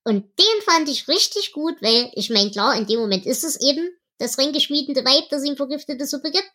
[0.04, 3.60] Und den fand ich richtig gut, weil, ich meine, klar, in dem Moment ist es
[3.60, 6.54] eben das ränkeschmiedende Weib, das ihm vergiftete Suppe gibt.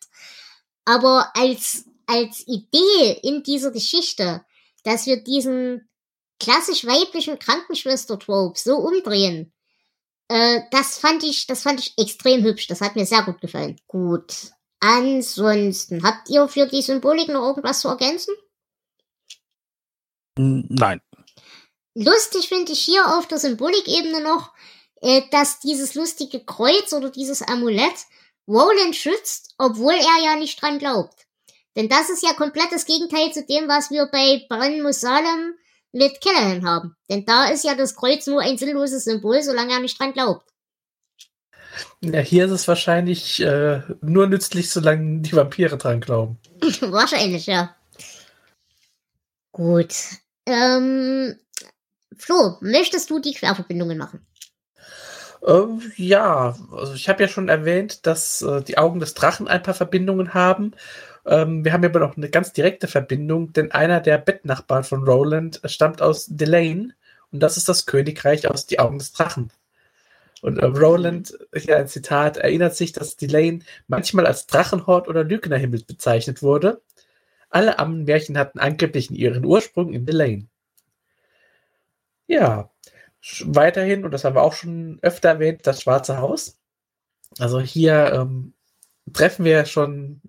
[0.85, 4.43] Aber als, als Idee in dieser Geschichte,
[4.83, 5.89] dass wir diesen
[6.39, 9.53] klassisch weiblichen Krankenschwester-Trope so umdrehen,
[10.29, 12.67] äh, das fand ich, das fand ich extrem hübsch.
[12.67, 13.79] Das hat mir sehr gut gefallen.
[13.87, 14.33] Gut.
[14.79, 18.33] Ansonsten, habt ihr für die Symbolik noch irgendwas zu ergänzen?
[20.37, 21.01] Nein.
[21.93, 24.53] Lustig finde ich hier auf der Symbolikebene noch,
[25.01, 28.05] äh, dass dieses lustige Kreuz oder dieses Amulett
[28.47, 31.27] Roland schützt, obwohl er ja nicht dran glaubt.
[31.75, 35.55] Denn das ist ja komplett das Gegenteil zu dem, was wir bei Bran Musalem
[35.93, 36.95] mit Callahan haben.
[37.09, 40.49] Denn da ist ja das Kreuz nur ein sinnloses Symbol, solange er nicht dran glaubt.
[42.01, 46.37] Ja, hier ist es wahrscheinlich äh, nur nützlich, solange die Vampire dran glauben.
[46.81, 47.75] Wahrscheinlich, ja.
[49.51, 49.93] Gut.
[50.45, 51.35] Ähm,
[52.17, 54.25] Flo, möchtest du die Querverbindungen machen?
[55.45, 59.63] Ähm, ja, also ich habe ja schon erwähnt, dass äh, die Augen des Drachen ein
[59.63, 60.73] paar Verbindungen haben.
[61.25, 65.61] Ähm, wir haben aber noch eine ganz direkte Verbindung, denn einer der Bettnachbarn von Roland
[65.65, 66.93] stammt aus Delane
[67.31, 69.51] und das ist das Königreich aus die Augen des Drachen.
[70.41, 75.83] Und äh, Roland, hier ein Zitat, erinnert sich, dass Delane manchmal als Drachenhort oder Lügnerhimmel
[75.85, 76.81] bezeichnet wurde.
[77.51, 80.47] Alle Ammenmärchen hatten angeblich ihren Ursprung in Delane.
[82.27, 82.71] Ja,
[83.43, 86.57] weiterhin, und das haben wir auch schon öfter erwähnt, das Schwarze Haus.
[87.39, 88.53] Also hier ähm,
[89.13, 90.21] treffen wir schon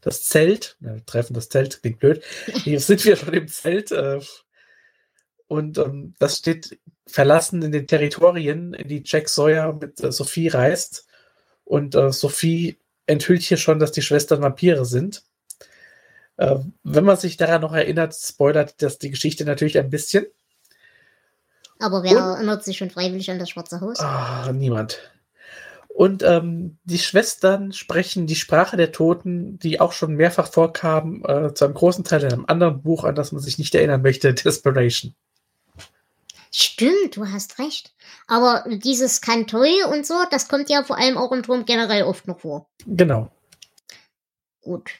[0.00, 0.76] das Zelt.
[0.80, 2.22] Ja, treffen das Zelt, klingt blöd.
[2.64, 3.92] Hier sind wir schon im Zelt.
[3.92, 4.20] Äh,
[5.46, 10.48] und ähm, das steht verlassen in den Territorien, in die Jack Sawyer mit äh, Sophie
[10.48, 11.06] reist.
[11.64, 15.24] Und äh, Sophie enthüllt hier schon, dass die Schwestern Vampire sind.
[16.40, 20.24] Äh, wenn man sich daran noch erinnert, spoilert das die Geschichte natürlich ein bisschen.
[21.78, 24.00] Aber wer erinnert sich schon freiwillig an das Schwarze Haus?
[24.00, 25.12] Ah, niemand.
[25.88, 31.52] Und ähm, die Schwestern sprechen die Sprache der Toten, die auch schon mehrfach vorkam, äh,
[31.52, 34.32] zu einem großen Teil in einem anderen Buch, an das man sich nicht erinnern möchte,
[34.34, 35.14] Desperation.
[36.50, 37.92] Stimmt, du hast recht.
[38.26, 42.26] Aber dieses Kantoi und so, das kommt ja vor allem auch im Turm generell oft
[42.26, 42.66] noch vor.
[42.86, 43.30] Genau.
[44.62, 44.90] Gut.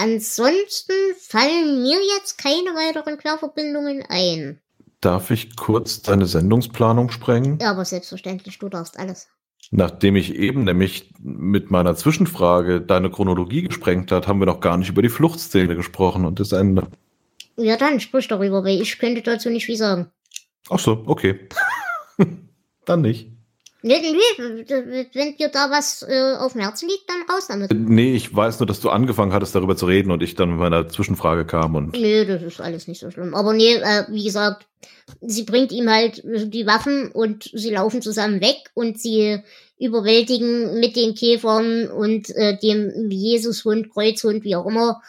[0.00, 4.60] Ansonsten fallen mir jetzt keine weiteren Querverbindungen ein.
[5.00, 7.58] Darf ich kurz deine Sendungsplanung sprengen?
[7.60, 9.28] Ja, aber selbstverständlich, du darfst alles.
[9.72, 14.76] Nachdem ich eben nämlich mit meiner Zwischenfrage deine Chronologie gesprengt hat, haben wir noch gar
[14.76, 16.86] nicht über die Fluchtszene gesprochen und das Ende.
[17.56, 20.12] Ja, dann sprich darüber, weil ich könnte dazu nicht viel sagen.
[20.70, 21.48] Ach so, okay.
[22.84, 23.32] Dann nicht.
[23.82, 27.72] Nee, nee, wenn dir da was äh, auf dem Herzen liegt, dann raus damit.
[27.72, 30.58] Nee, ich weiß nur, dass du angefangen hattest, darüber zu reden und ich dann mit
[30.58, 31.92] meiner Zwischenfrage kam und.
[31.92, 33.36] Nee, das ist alles nicht so schlimm.
[33.36, 34.66] Aber nee, äh, wie gesagt,
[35.20, 39.38] sie bringt ihm halt die Waffen und sie laufen zusammen weg und sie
[39.78, 45.02] überwältigen mit den Käfern und äh, dem Jesushund, Kreuzhund, wie auch immer,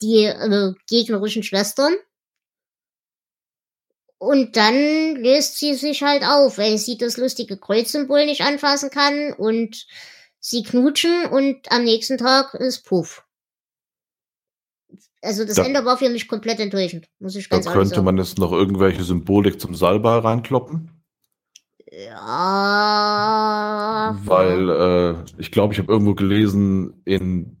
[0.00, 1.92] die äh, gegnerischen Schwestern.
[4.18, 9.32] Und dann löst sie sich halt auf, weil sie das lustige Kreuzsymbol nicht anfassen kann
[9.32, 9.86] und
[10.40, 13.24] sie knutschen und am nächsten Tag ist Puff.
[15.20, 17.94] Also das Da- Ende war für mich komplett enttäuschend, muss ich Da ganz ehrlich könnte
[17.96, 18.04] sagen.
[18.04, 20.90] man jetzt noch irgendwelche Symbolik zum Salbei reinkloppen,
[22.94, 24.16] Ja.
[24.24, 27.56] weil äh, ich glaube, ich habe irgendwo gelesen in,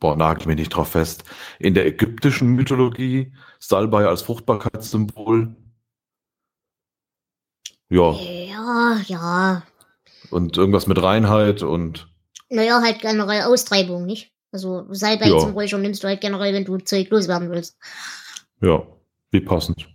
[0.00, 1.24] boah, nagel mich nicht drauf fest,
[1.58, 5.54] in der ägyptischen Mythologie Salbei als Fruchtbarkeitssymbol.
[7.88, 9.62] Ja, Ja, ja.
[10.30, 12.08] und irgendwas mit Reinheit und
[12.48, 14.32] Naja, halt generell Austreibung, nicht?
[14.52, 15.38] Also Salbei Ja.
[15.38, 17.76] zum Räuchern nimmst du halt generell, wenn du Zeug loswerden willst.
[18.60, 18.86] ja,
[19.30, 19.86] wie passend.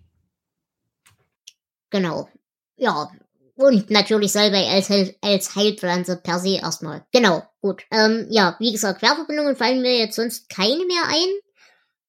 [1.90, 2.30] Genau.
[2.78, 3.12] Ja.
[3.56, 7.06] Und natürlich Salbei als, Heil als Heilpflanze per se erstmal.
[7.12, 7.84] Genau, gut.
[7.92, 11.28] Ähm, ja, wie gesagt, Querverbindungen fallen mir jetzt sonst keine mehr ein.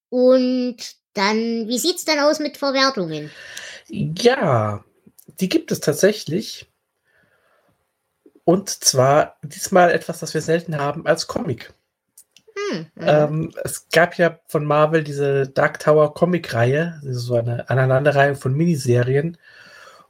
[0.08, 0.76] Und
[1.14, 3.30] dann, wie sieht's denn aus mit Verwertungen?
[3.88, 4.84] Ja,
[5.40, 6.68] die gibt es tatsächlich.
[8.44, 11.72] Und zwar diesmal etwas, das wir selten haben als Comic.
[12.54, 12.86] Hm, mhm.
[12.96, 18.54] Ähm, es gab ja von Marvel diese Dark Tower Comic-Reihe, also so eine Aneinanderreihung von
[18.54, 19.38] Miniserien.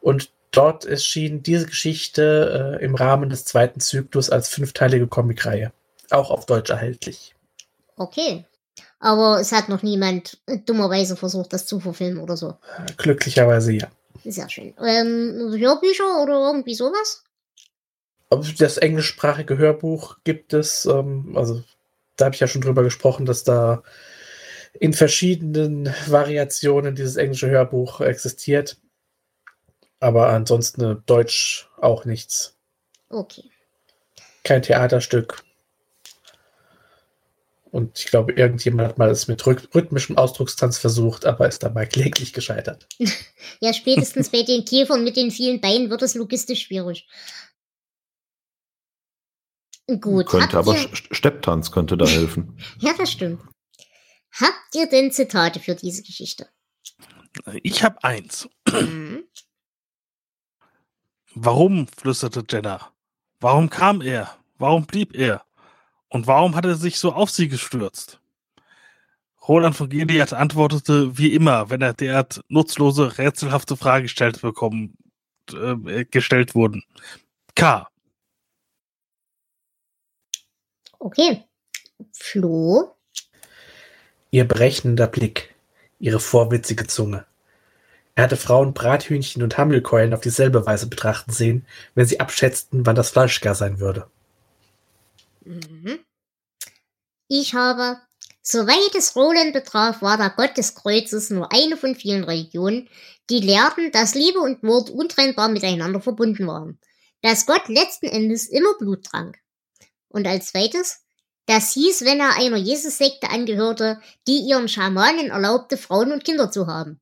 [0.00, 5.72] Und dort erschien diese Geschichte äh, im Rahmen des zweiten Zyklus als fünfteilige Comicreihe.
[6.10, 7.34] Auch auf Deutsch erhältlich.
[7.96, 8.44] Okay.
[8.98, 12.56] Aber es hat noch niemand dummerweise versucht, das zu verfilmen oder so.
[12.96, 13.88] Glücklicherweise ja.
[14.24, 14.74] Sehr schön.
[14.78, 17.24] Ähm, Hörbücher oder irgendwie sowas?
[18.58, 21.62] Das englischsprachige Hörbuch gibt es, ähm, also
[22.16, 23.82] da habe ich ja schon drüber gesprochen, dass da
[24.78, 28.78] in verschiedenen Variationen dieses englische Hörbuch existiert.
[30.00, 32.56] Aber ansonsten äh, Deutsch auch nichts.
[33.10, 33.44] Okay.
[34.44, 35.42] Kein Theaterstück.
[37.72, 41.86] Und ich glaube, irgendjemand hat mal es mit rhyth- rhythmischem Ausdruckstanz versucht, aber ist dabei
[41.86, 42.86] kläglich gescheitert.
[43.60, 47.08] Ja, spätestens bei den Käfern mit den vielen Beinen wird es logistisch schwierig.
[50.00, 50.26] Gut.
[50.26, 52.56] könnte aber ihr, Stepptanz könnte da helfen.
[52.78, 53.42] ja, das stimmt.
[54.32, 56.48] Habt ihr denn Zitate für diese Geschichte?
[57.62, 58.48] Ich habe eins.
[58.70, 59.24] Mhm.
[61.34, 61.88] Warum?
[61.88, 62.92] flüsterte Jenna.
[63.40, 64.36] Warum kam er?
[64.58, 65.44] Warum blieb er?
[66.12, 68.20] Und warum hat er sich so auf sie gestürzt?
[69.48, 74.94] Roland von Gilead antwortete wie immer, wenn er derart nutzlose, rätselhafte Fragen gestellt bekommen,
[75.54, 76.84] äh, gestellt wurden.
[77.54, 77.88] K.
[80.98, 81.44] Okay.
[82.12, 82.94] Flo?
[84.30, 85.54] Ihr berechnender Blick,
[85.98, 87.24] ihre vorwitzige Zunge.
[88.16, 92.96] Er hatte Frauen Brathühnchen und Hammelkeulen auf dieselbe Weise betrachten sehen, wenn sie abschätzten, wann
[92.96, 94.10] das Fleisch gar sein würde.
[95.44, 95.98] Mhm.
[97.28, 97.98] Ich habe,
[98.42, 102.88] soweit es Roland betraf, war der Gott des Kreuzes nur eine von vielen Religionen,
[103.30, 106.78] die lehrten, dass Liebe und Mord untrennbar miteinander verbunden waren.
[107.22, 109.38] Dass Gott letzten Endes immer Blut trank.
[110.08, 111.02] Und als zweites,
[111.46, 116.66] das hieß, wenn er einer Jesus-Sekte angehörte, die ihren Schamanen erlaubte, Frauen und Kinder zu
[116.66, 117.00] haben.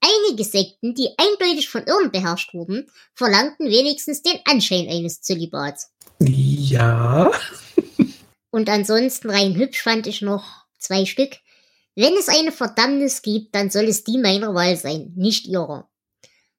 [0.00, 5.90] Einige Sekten, die eindeutig von Irren beherrscht wurden, verlangten wenigstens den Anschein eines Zölibats.
[6.18, 7.30] Ja.
[8.50, 11.36] Und ansonsten rein hübsch fand ich noch zwei Stück.
[11.94, 15.88] Wenn es eine Verdammnis gibt, dann soll es die meiner Wahl sein, nicht ihrer.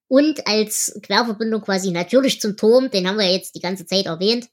[0.07, 4.49] Und als Querverbindung quasi natürlich zum Turm, den haben wir jetzt die ganze Zeit erwähnt,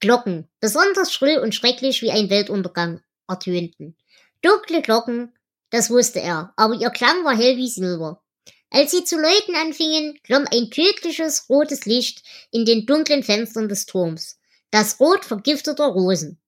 [0.00, 3.96] Glocken, besonders schrill und schrecklich wie ein Weltuntergang, ertönten.
[4.42, 5.34] Dunkle Glocken,
[5.70, 8.22] das wusste er, aber ihr Klang war hell wie Silber.
[8.70, 13.86] Als sie zu läuten anfingen, glomm ein tödliches rotes Licht in den dunklen Fenstern des
[13.86, 14.38] Turms.
[14.70, 16.38] Das Rot vergifteter Rosen.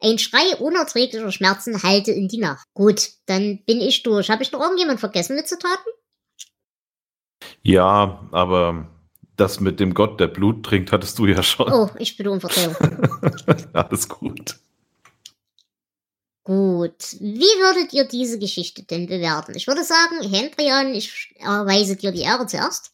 [0.00, 2.66] Ein Schrei unerträglicher Schmerzen hallte in die Nacht.
[2.74, 4.30] Gut, dann bin ich durch.
[4.30, 5.90] Habe ich noch irgendjemand vergessen mit Zitaten?
[7.62, 8.88] Ja, aber
[9.36, 11.72] das mit dem Gott, der Blut trinkt, hattest du ja schon.
[11.72, 12.76] Oh, ich bitte um Verzeihung.
[13.72, 14.56] Alles gut.
[16.44, 17.16] Gut.
[17.20, 19.54] Wie würdet ihr diese Geschichte denn bewerten?
[19.54, 22.92] Ich würde sagen, Hendrian, ich erweise dir die Ehre zuerst.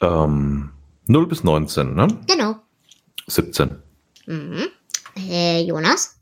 [0.00, 0.72] Ähm,
[1.06, 2.08] 0 bis 19, ne?
[2.26, 2.56] Genau.
[3.26, 3.82] 17.
[4.26, 4.68] Mhm.
[5.16, 6.18] Äh, Jonas?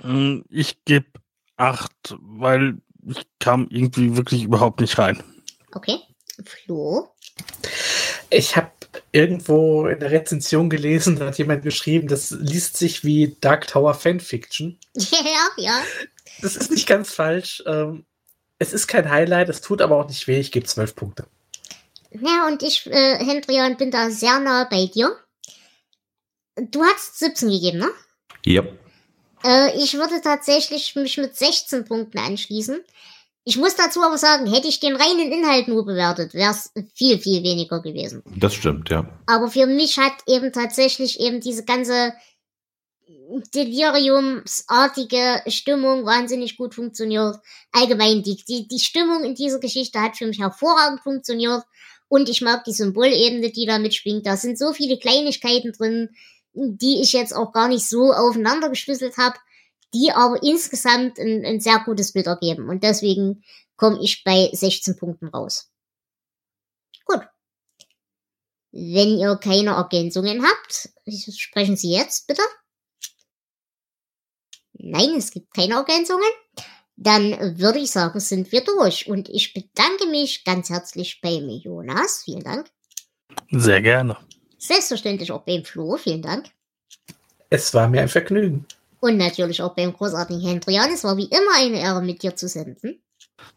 [0.00, 1.06] Hm, Ich gebe
[1.56, 5.22] acht, weil ich kam irgendwie wirklich überhaupt nicht rein.
[5.72, 5.98] Okay.
[6.44, 7.08] Flo?
[8.30, 8.70] Ich habe
[9.12, 13.94] irgendwo in der Rezension gelesen, da hat jemand geschrieben, das liest sich wie Dark Tower
[13.94, 14.78] Fanfiction.
[14.94, 15.82] Ja, ja.
[16.42, 17.62] Das ist nicht ganz falsch.
[17.66, 18.04] Ähm,
[18.58, 20.38] es ist kein Highlight, es tut aber auch nicht weh.
[20.38, 21.26] Ich gebe zwölf Punkte.
[22.10, 25.16] Ja, und ich, äh, Hendrian, bin da sehr nah bei dir.
[26.70, 27.90] Du hast 17 gegeben, ne?
[28.44, 28.62] Ja.
[29.44, 32.80] Äh, ich würde tatsächlich mich mit 16 Punkten anschließen.
[33.44, 37.18] Ich muss dazu aber sagen, hätte ich den reinen Inhalt nur bewertet, wäre es viel,
[37.18, 38.22] viel weniger gewesen.
[38.36, 39.08] Das stimmt, ja.
[39.26, 42.12] Aber für mich hat eben tatsächlich eben diese ganze
[43.54, 47.36] deliriumsartige Stimmung wahnsinnig gut funktioniert.
[47.72, 51.62] Allgemein, die, die, die Stimmung in dieser Geschichte hat für mich hervorragend funktioniert.
[52.08, 54.26] Und ich mag die Symbolebene, die da mitschwingt.
[54.26, 56.10] Da sind so viele Kleinigkeiten drin,
[56.58, 59.38] die ich jetzt auch gar nicht so aufeinander geschlüsselt habe,
[59.94, 62.68] die aber insgesamt ein, ein sehr gutes Bild ergeben.
[62.68, 63.44] Und deswegen
[63.76, 65.70] komme ich bei 16 Punkten raus.
[67.04, 67.22] Gut.
[68.70, 70.90] Wenn ihr keine Ergänzungen habt,
[71.36, 72.42] sprechen Sie jetzt bitte.
[74.74, 76.28] Nein, es gibt keine Ergänzungen.
[76.96, 79.08] Dann würde ich sagen, sind wir durch.
[79.08, 82.22] Und ich bedanke mich ganz herzlich beim Jonas.
[82.24, 82.70] Vielen Dank.
[83.50, 84.18] Sehr gerne.
[84.58, 85.96] Selbstverständlich auch beim Flo.
[85.96, 86.46] Vielen Dank.
[87.50, 88.66] Es war mir ein Vergnügen.
[89.00, 90.90] Und natürlich auch beim großartigen Hendrian.
[90.92, 93.00] Es war wie immer eine Ehre, mit dir zu senden.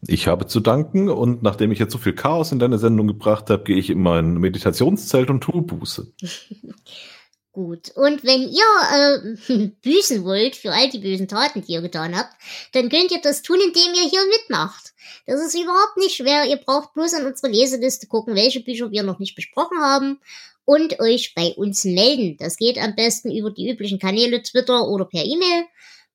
[0.06, 3.50] Ich habe zu danken und nachdem ich jetzt so viel Chaos in deine Sendung gebracht
[3.50, 6.12] habe, gehe ich in mein Meditationszelt und tue Buße.
[7.52, 7.90] Gut.
[7.96, 12.32] Und wenn ihr äh, büßen wollt für all die bösen Taten, die ihr getan habt,
[12.72, 14.94] dann könnt ihr das tun, indem ihr hier mitmacht.
[15.26, 16.46] Das ist überhaupt nicht schwer.
[16.48, 20.18] Ihr braucht bloß an unsere Leseliste gucken, welche Bücher wir noch nicht besprochen haben
[20.64, 22.36] und euch bei uns melden.
[22.38, 25.64] Das geht am besten über die üblichen Kanäle Twitter oder per E-Mail.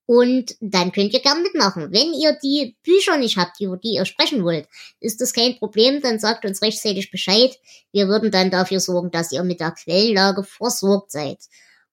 [0.06, 1.92] Und dann könnt ihr gern mitmachen.
[1.92, 4.66] Wenn ihr die Bücher nicht habt, über die ihr sprechen wollt,
[5.00, 7.54] ist das kein Problem, dann sagt uns rechtzeitig Bescheid.
[7.92, 11.40] Wir würden dann dafür sorgen, dass ihr mit der Quellenlage versorgt seid.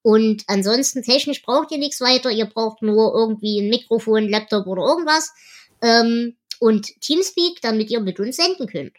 [0.02, 2.32] Und ansonsten technisch braucht ihr nichts weiter.
[2.32, 5.34] Ihr braucht nur irgendwie ein Mikrofon, Laptop oder irgendwas.
[5.82, 8.94] Ähm, und Teamspeak, damit ihr mit uns senden könnt.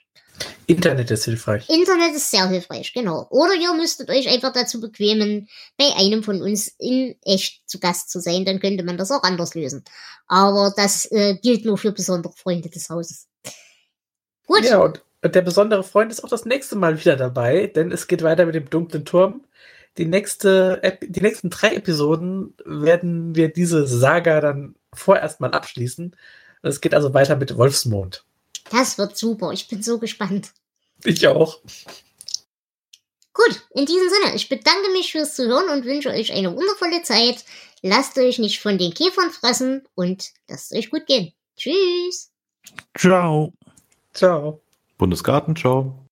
[0.67, 1.69] Internet ist hilfreich.
[1.69, 3.27] Internet ist sehr hilfreich, genau.
[3.31, 5.49] Oder ihr müsstet euch einfach dazu bequemen,
[5.79, 9.23] bei einem von uns in echt zu Gast zu sein, dann könnte man das auch
[9.23, 9.85] anders lösen.
[10.27, 13.29] Aber das äh, gilt nur für besondere Freunde des Hauses.
[14.47, 17.93] Gut, Ja, und, und der besondere Freund ist auch das nächste Mal wieder dabei, denn
[17.93, 19.45] es geht weiter mit dem dunklen Turm.
[19.99, 26.15] Die, nächste, die nächsten drei Episoden werden wir diese Saga dann vorerst mal abschließen.
[26.63, 28.25] Es geht also weiter mit Wolfsmond.
[28.71, 29.53] das wird super.
[29.53, 30.53] Ich bin so gespannt.
[31.05, 31.61] Ich auch.
[33.33, 37.45] Gut, in diesem Sinne, ich bedanke mich fürs Zuhören und wünsche euch eine wundervolle Zeit.
[37.83, 41.33] Lasst euch nicht von den Käfern fressen und lasst euch gut gehen.
[41.57, 42.31] Tschüss.
[42.97, 43.53] Ciao.
[44.15, 44.63] Ciao.
[44.97, 46.07] Bundesgarten, ciao.